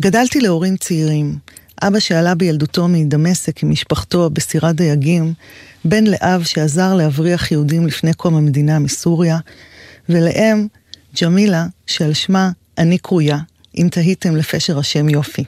גדלתי 0.01 0.41
להורים 0.41 0.77
צעירים. 0.77 1.37
אבא 1.83 1.99
שעלה 1.99 2.35
בילדותו 2.35 2.87
מדמשק 2.87 3.63
עם 3.63 3.69
משפחתו 3.69 4.29
בסירת 4.29 4.75
דייגים, 4.75 5.33
בן 5.85 6.03
לאב 6.07 6.43
שעזר 6.43 6.93
להבריח 6.93 7.51
יהודים 7.51 7.87
לפני 7.87 8.13
קום 8.13 8.35
המדינה 8.35 8.79
מסוריה, 8.79 9.37
ולאם, 10.09 10.67
ג'מילה, 11.21 11.65
שעל 11.87 12.13
שמה 12.13 12.49
אני 12.77 12.97
קרויה, 12.97 13.37
אם 13.77 13.87
תהיתם 13.91 14.35
לפשר 14.35 14.79
השם 14.79 15.09
יופי. 15.09 15.43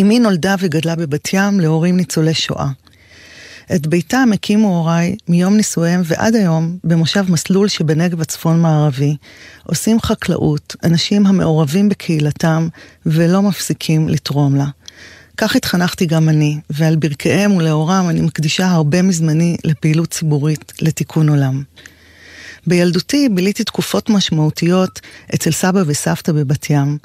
אמי 0.00 0.18
נולדה 0.18 0.54
וגדלה 0.58 0.96
בבת 0.96 1.28
ים 1.32 1.60
להורים 1.60 1.96
ניצולי 1.96 2.34
שואה. 2.34 2.68
את 3.74 3.86
ביתם 3.86 4.28
הקימו 4.34 4.68
הוריי 4.68 5.16
מיום 5.28 5.56
נישואיהם 5.56 6.02
ועד 6.04 6.34
היום 6.34 6.78
במושב 6.84 7.24
מסלול 7.32 7.68
שבנגב 7.68 8.20
הצפון 8.20 8.60
מערבי. 8.60 9.16
עושים 9.64 10.00
חקלאות, 10.00 10.76
אנשים 10.84 11.26
המעורבים 11.26 11.88
בקהילתם 11.88 12.68
ולא 13.06 13.42
מפסיקים 13.42 14.08
לתרום 14.08 14.56
לה. 14.56 14.66
כך 15.40 15.56
התחנכתי 15.56 16.06
גם 16.06 16.28
אני, 16.28 16.58
ועל 16.70 16.96
ברכיהם 16.96 17.56
ולאורם 17.56 18.06
אני 18.10 18.20
מקדישה 18.20 18.66
הרבה 18.66 19.02
מזמני 19.02 19.56
לפעילות 19.64 20.10
ציבורית 20.10 20.72
לתיקון 20.80 21.28
עולם. 21.28 21.62
בילדותי 22.66 23.28
ביליתי 23.28 23.64
תקופות 23.64 24.10
משמעותיות 24.10 25.00
אצל 25.34 25.50
סבא 25.50 25.82
וסבתא 25.86 26.32
בבת 26.32 26.70
ים. 26.70 26.98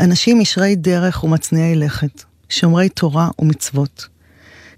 אנשים 0.00 0.40
ישרי 0.40 0.76
דרך 0.76 1.24
ומצניעי 1.24 1.74
לכת, 1.74 2.22
שומרי 2.48 2.88
תורה 2.88 3.28
ומצוות. 3.38 4.06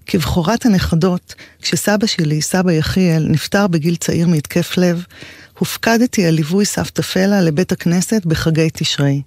כבכורת 0.06 0.66
הנכדות, 0.66 1.34
כשסבא 1.62 2.06
שלי, 2.06 2.42
סבא 2.42 2.72
יחיאל, 2.72 3.26
נפטר 3.28 3.66
בגיל 3.66 3.96
צעיר 3.96 4.28
מהתקף 4.28 4.76
לב, 4.76 5.04
הופקדתי 5.58 6.26
על 6.26 6.34
ליווי 6.34 6.64
סבתא 6.64 7.02
פלה 7.02 7.40
לבית 7.40 7.72
הכנסת 7.72 8.26
בחגי 8.26 8.68
תשרי. 8.72 9.22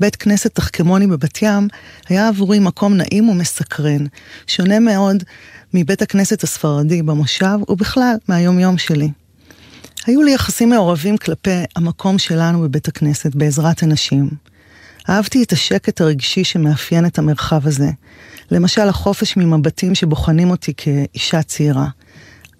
בית 0.00 0.16
כנסת 0.16 0.54
תחכמוני 0.54 1.06
בבת 1.06 1.42
ים 1.42 1.68
היה 2.08 2.28
עבורי 2.28 2.58
מקום 2.58 2.94
נעים 2.94 3.28
ומסקרן, 3.28 4.06
שונה 4.46 4.80
מאוד 4.80 5.22
מבית 5.74 6.02
הכנסת 6.02 6.42
הספרדי 6.42 7.02
במושב 7.02 7.58
ובכלל 7.68 8.16
מהיומיום 8.28 8.78
שלי. 8.78 9.10
היו 10.06 10.22
לי 10.22 10.34
יחסים 10.34 10.70
מעורבים 10.70 11.16
כלפי 11.16 11.62
המקום 11.76 12.18
שלנו 12.18 12.60
בבית 12.62 12.88
הכנסת 12.88 13.34
בעזרת 13.34 13.82
אנשים. 13.82 14.30
אהבתי 15.08 15.42
את 15.42 15.52
השקט 15.52 16.00
הרגשי 16.00 16.44
שמאפיין 16.44 17.06
את 17.06 17.18
המרחב 17.18 17.66
הזה. 17.66 17.90
למשל, 18.50 18.88
החופש 18.88 19.36
ממבטים 19.36 19.94
שבוחנים 19.94 20.50
אותי 20.50 20.72
כאישה 20.76 21.42
צעירה. 21.42 21.86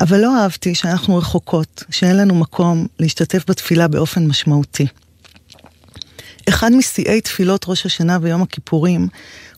אבל 0.00 0.20
לא 0.20 0.40
אהבתי 0.42 0.74
שאנחנו 0.74 1.16
רחוקות, 1.16 1.84
שאין 1.90 2.16
לנו 2.16 2.34
מקום 2.34 2.86
להשתתף 2.98 3.44
בתפילה 3.48 3.88
באופן 3.88 4.26
משמעותי. 4.26 4.86
אחד 6.48 6.72
משיאי 6.72 7.20
תפילות 7.20 7.64
ראש 7.68 7.86
השנה 7.86 8.18
ויום 8.22 8.42
הכיפורים 8.42 9.08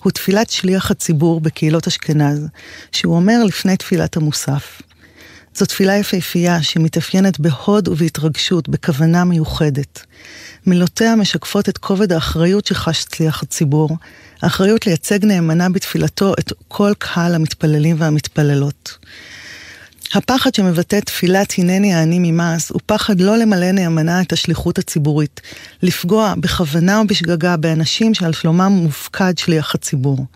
הוא 0.03 0.12
תפילת 0.12 0.51
שליח 0.51 0.91
הציבור 0.91 1.41
בקהילות 1.41 1.86
אשכנז, 1.86 2.47
שהוא 2.93 3.16
אומר 3.16 3.45
לפני 3.45 3.76
תפילת 3.76 4.16
המוסף. 4.16 4.82
זו 5.55 5.66
תפילה 5.66 5.97
יפהפייה 5.97 6.62
שמתאפיינת 6.62 7.41
בהוד 7.41 7.89
ובהתרגשות, 7.89 8.68
בכוונה 8.68 9.24
מיוחדת. 9.24 10.03
מילותיה 10.66 11.16
משקפות 11.16 11.68
את 11.68 11.78
כובד 11.78 12.12
האחריות 12.12 12.66
שחש 12.66 13.05
צליח 13.05 13.43
הציבור, 13.43 13.97
האחריות 14.43 14.86
לייצג 14.86 15.24
נאמנה 15.24 15.68
בתפילתו 15.68 16.34
את 16.39 16.53
כל 16.68 16.93
קהל 16.99 17.34
המתפללים 17.34 17.97
והמתפללות. 17.99 18.99
הפחד 20.14 20.54
שמבטא 20.54 21.00
תפילת 21.00 21.52
הנני 21.59 21.94
העני 21.94 22.18
ממעש 22.18 22.68
הוא 22.68 22.80
פחד 22.86 23.20
לא 23.20 23.36
למלא 23.36 23.70
נאמנה 23.72 24.20
את 24.20 24.32
השליחות 24.32 24.78
הציבורית, 24.78 25.40
לפגוע 25.82 26.34
בכוונה 26.40 26.98
או 26.98 27.06
בשגגה 27.06 27.56
באנשים 27.56 28.14
שעל 28.14 28.32
שלומם 28.32 28.72
מופקד 28.72 29.38
שליח 29.38 29.74
הציבור. 29.74 30.26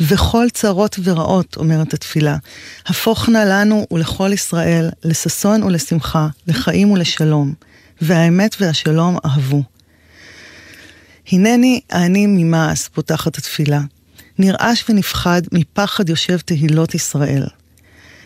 וכל 0.00 0.46
צרות 0.52 0.96
ורעות, 1.04 1.56
אומרת 1.56 1.94
התפילה, 1.94 2.36
הפוך 2.86 3.28
נא 3.28 3.38
לנו 3.38 3.86
ולכל 3.90 4.30
ישראל, 4.32 4.90
לששון 5.04 5.62
ולשמחה, 5.62 6.28
לחיים 6.46 6.90
ולשלום, 6.90 7.54
והאמת 8.00 8.56
והשלום 8.60 9.18
אהבו. 9.24 9.62
הנני 11.32 11.80
אני 11.92 12.26
ממעש, 12.26 12.88
פותחת 12.88 13.38
התפילה. 13.38 13.80
נרעש 14.38 14.84
ונפחד 14.88 15.42
מפחד 15.52 16.08
יושב 16.08 16.38
תהילות 16.38 16.94
ישראל. 16.94 17.46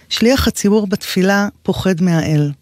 שליח 0.09 0.49
הציבור 0.49 0.87
בתפילה 0.87 1.49
פוחד 1.63 2.03
מהאל. 2.03 2.53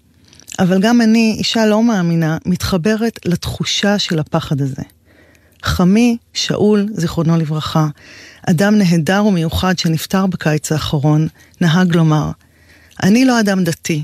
אבל 0.59 0.81
גם 0.81 1.01
אני, 1.01 1.37
אישה 1.39 1.67
לא 1.67 1.83
מאמינה, 1.83 2.39
מתחברת 2.47 3.21
לתחושה 3.25 3.99
של 3.99 4.19
הפחד 4.19 4.61
הזה. 4.61 4.83
חמי, 5.63 6.17
שאול, 6.35 6.89
זיכרונו 6.93 7.37
לברכה, 7.37 7.89
אדם 8.51 8.79
נהדר 8.79 9.25
ומיוחד 9.27 9.79
שנפטר 9.79 10.27
בקיץ 10.27 10.73
האחרון, 10.73 11.29
נהג 11.61 11.97
לומר, 11.97 12.31
אני 13.03 13.25
לא 13.25 13.41
אדם 13.41 13.65
דתי, 13.65 14.03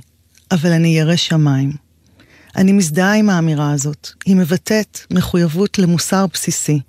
אבל 0.50 0.72
אני 0.72 0.88
ירא 0.98 1.16
שמיים. 1.16 1.72
אני 2.56 2.72
מזדהה 2.72 3.14
עם 3.14 3.30
האמירה 3.30 3.72
הזאת. 3.72 4.08
היא 4.26 4.36
מבטאת 4.36 4.98
מחויבות 5.10 5.78
למוסר 5.78 6.26
בסיסי, 6.32 6.80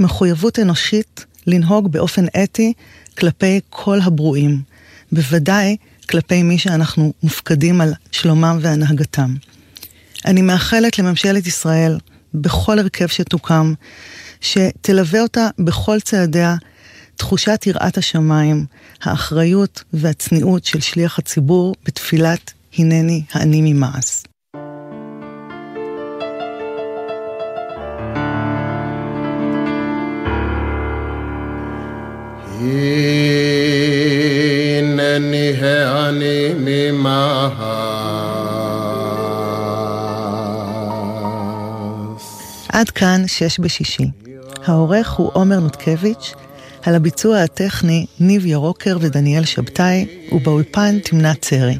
מחויבות 0.00 0.58
אנושית 0.58 1.26
לנהוג 1.46 1.92
באופן 1.92 2.24
אתי 2.42 2.72
כלפי 3.18 3.60
כל 3.70 3.98
הברואים, 4.00 4.62
בוודאי 5.12 5.76
כלפי 6.10 6.42
מי 6.42 6.58
שאנחנו 6.58 7.12
מופקדים 7.22 7.80
על 7.80 7.92
שלומם 8.12 8.58
והנהגתם. 8.60 9.34
אני 10.24 10.42
מאחלת 10.42 10.98
לממשלת 10.98 11.46
ישראל, 11.46 11.98
בכל 12.34 12.78
הרכב 12.78 13.06
שתוקם, 13.06 13.74
שתלווה 14.40 15.22
אותה 15.22 15.48
בכל 15.58 16.00
צעדיה 16.00 16.56
תחושת 17.16 17.62
יראת 17.66 17.98
השמיים, 17.98 18.66
האחריות 19.02 19.84
והצניעות 19.92 20.64
של 20.64 20.80
שליח 20.80 21.18
הציבור 21.18 21.74
בתפילת 21.84 22.52
הנני 22.78 23.22
האני 23.32 23.72
ממעש. 23.72 24.22
הנני 35.22 35.52
האני 35.62 36.54
ממעש. 36.58 37.52
עד 42.68 42.90
כאן 42.90 43.22
שש 43.26 43.60
בשישי. 43.60 44.10
העורך 44.66 45.12
הוא 45.12 45.30
עומר 45.32 45.60
נותקביץ', 45.60 46.34
על 46.82 46.94
הביצוע 46.94 47.38
הטכני 47.38 48.06
ניב 48.20 48.46
ירוקר 48.46 48.96
ודניאל 49.00 49.44
שבתאי, 49.44 50.06
ובאולפן 50.32 50.98
תמנה 50.98 51.34
צרי. 51.34 51.78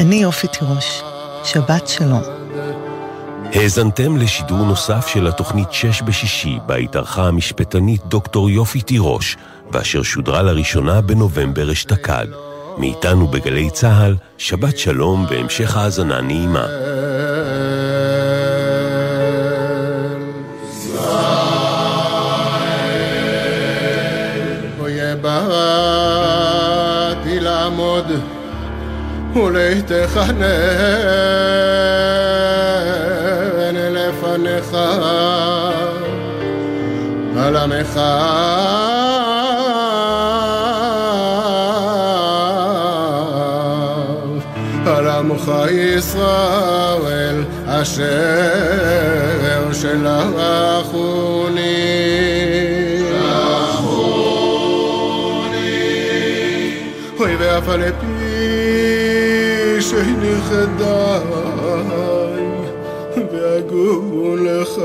אני 0.00 0.16
יופי 0.16 0.46
תירוש. 0.46 1.02
שבת 1.44 1.88
שלום. 1.88 2.22
האזנתם 3.52 4.16
לשידור 4.16 4.58
נוסף 4.58 5.06
של 5.06 5.26
התוכנית 5.26 5.72
שש 5.72 6.02
בשישי, 6.02 6.58
בה 6.66 6.76
התארחה 6.76 7.26
המשפטנית 7.26 8.00
דוקטור 8.06 8.50
יופי 8.50 8.80
תירוש, 8.80 9.36
ואשר 9.72 10.02
שודרה 10.02 10.42
לראשונה 10.42 11.00
בנובמבר 11.00 11.72
אשתקד. 11.72 12.26
מאיתנו 12.78 13.26
בגלי 13.26 13.70
צה"ל, 13.70 14.14
שבת 14.38 14.78
שלום 14.78 15.26
והמשך 15.30 15.76
האזנה 15.76 16.20
נעימה. 16.20 16.66
Bahati 25.24 25.84
ולהתחנן 29.34 30.34
לפניך 33.74 34.76
על 37.36 37.56
עמך 37.56 38.00
ישראל 45.94 47.44
אשר 47.66 48.12
שלחוני 49.72 51.54
אוי 57.20 57.36
ואף 57.36 57.68
על 57.68 57.82
פי 58.00 58.06
שנכדי 59.80 61.24
והגון 63.32 64.46
לך. 64.46 64.80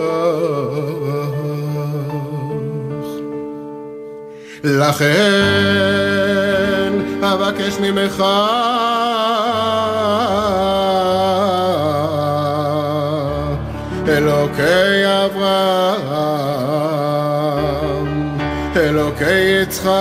לכן 4.64 5.10
אבקש 7.22 7.80
ממך 7.80 8.24
אלוקי 19.69 19.69
יצחק 19.69 19.95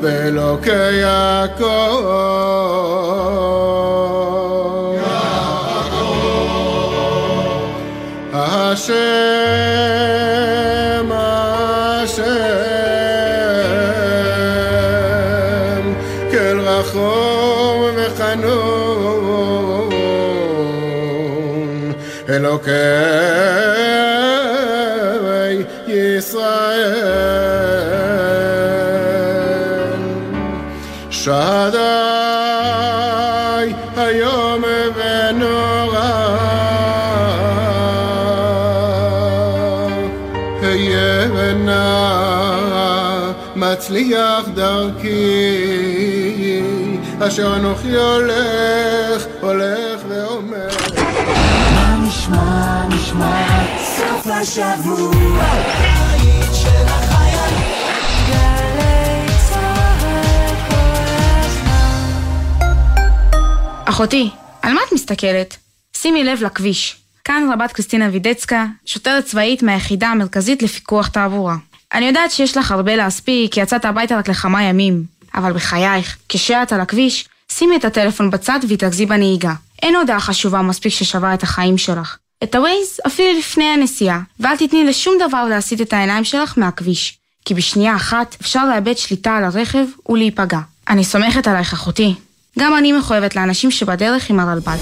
ואלוקי 0.00 0.92
יעקב. 0.92 1.64
השם, 8.32 8.94
השם, 11.12 12.24
כל 16.30 16.60
רחום 16.60 17.90
וחנון, 17.96 19.90
אלוקי 22.28 23.57
ישראל. 25.87 27.29
שדי 31.11 31.77
היום 33.97 34.63
ונורא 34.95 36.29
היה 40.61 41.53
נא 41.53 43.31
מצליח 43.55 44.47
דרכי 44.53 45.89
אשר 47.19 47.55
אנוכי 47.55 47.95
הולך, 47.95 49.25
הולך 49.41 49.88
השבוע. 54.29 55.43
אחותי, 63.85 64.29
על 64.61 64.73
מה 64.73 64.79
את 64.87 64.93
מסתכלת? 64.93 65.57
שימי 65.97 66.23
לב 66.23 66.43
לכביש. 66.43 66.95
כאן 67.23 67.49
רבת 67.53 67.71
קריסטינה 67.71 68.09
וידצקה, 68.11 68.65
שוטרת 68.85 69.25
צבאית 69.25 69.63
מהיחידה 69.63 70.07
המרכזית 70.07 70.63
לפיקוח 70.63 71.07
תעבורה. 71.07 71.55
אני 71.93 72.05
יודעת 72.05 72.31
שיש 72.31 72.57
לך 72.57 72.71
הרבה 72.71 72.95
להספיק, 72.95 73.53
כי 73.53 73.61
יצאת 73.61 73.85
הביתה 73.85 74.17
רק 74.17 74.29
לכמה 74.29 74.63
ימים. 74.63 75.03
אבל 75.35 75.53
בחייך, 75.53 76.17
כשאת 76.29 76.73
על 76.73 76.81
הכביש, 76.81 77.27
שימי 77.51 77.75
את 77.75 77.85
הטלפון 77.85 78.29
בצד 78.29 78.59
והתרכזי 78.69 79.05
בנהיגה. 79.05 79.53
אין 79.81 79.95
הודעה 79.95 80.19
חשובה 80.19 80.61
מספיק 80.61 80.93
ששווה 80.93 81.33
את 81.33 81.43
החיים 81.43 81.77
שלך. 81.77 82.17
את 82.43 82.55
הווייז 82.55 82.99
אפילו 83.07 83.39
לפני 83.39 83.63
הנסיעה, 83.63 84.21
ואל 84.39 84.57
תתני 84.57 84.83
לשום 84.83 85.17
דבר 85.27 85.43
להסיט 85.43 85.81
את 85.81 85.93
העיניים 85.93 86.23
שלך 86.23 86.53
מהכביש. 86.57 87.17
כי 87.45 87.53
בשנייה 87.53 87.95
אחת 87.95 88.35
אפשר 88.41 88.65
לאבד 88.65 88.97
שליטה 88.97 89.35
על 89.35 89.43
הרכב 89.43 89.85
ולהיפגע. 90.09 90.59
אני 90.89 91.03
סומכת 91.03 91.47
עלייך 91.47 91.73
אחותי. 91.73 92.13
גם 92.59 92.77
אני 92.77 92.91
מחויבת 92.91 93.35
לאנשים 93.35 93.71
שבדרך 93.71 94.29
עם 94.29 94.39
הרלב"ד. 94.39 94.77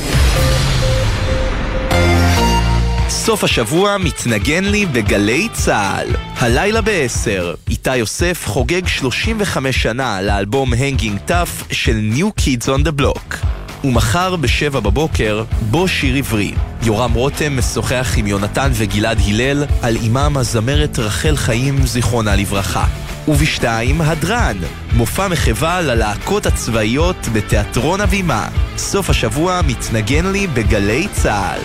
סוף 3.10 3.44
השבוע 3.44 3.98
מתנגן 3.98 4.64
לי 4.64 4.86
בגלי 4.86 5.48
צה"ל. 5.54 6.08
הלילה 6.38 6.82
ב-10, 6.82 7.58
איתי 7.70 7.98
יוסף 7.98 8.44
חוגג 8.46 8.88
35 8.88 9.84
שנה 9.84 10.22
לאלבום 10.22 10.74
הנגינג 10.74 11.20
טאף 11.20 11.64
של 11.72 12.12
New 12.16 12.42
Kids 12.42 12.66
on 12.66 12.88
the 12.88 13.02
Block. 13.02 13.36
ומחר 13.84 14.36
ב-7 14.36 14.70
בבוקר, 14.80 15.44
בו 15.62 15.88
שיר 15.88 16.16
עברי. 16.16 16.54
יורם 16.84 17.14
רותם 17.14 17.58
משוחח 17.58 18.14
עם 18.18 18.28
יונתן 18.28 18.72
וגלעד 18.74 19.20
הלל 19.28 19.66
על 19.82 19.96
אימם 19.96 20.38
הזמרת 20.38 21.00
רחל 21.00 21.36
חיים, 21.36 21.86
זיכרונה 21.86 22.36
לברכה. 22.36 22.86
ובשתיים, 23.28 24.02
הדרן, 24.02 24.58
מופע 24.94 25.28
מחווה 25.28 25.82
ללהקות 25.82 26.46
הצבאיות 26.46 27.28
בתיאטרון 27.34 28.02
הבימה. 28.02 28.48
סוף 28.78 29.10
השבוע 29.10 29.62
מתנגן 29.68 30.26
לי 30.26 30.48
בגלי 30.48 31.08
צה"ל. 31.12 31.62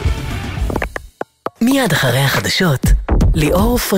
מיד 1.60 1.92
אחרי 1.92 2.20
החדשות, 2.20 2.86
ליאור 3.34 3.78
פריד. 3.78 3.92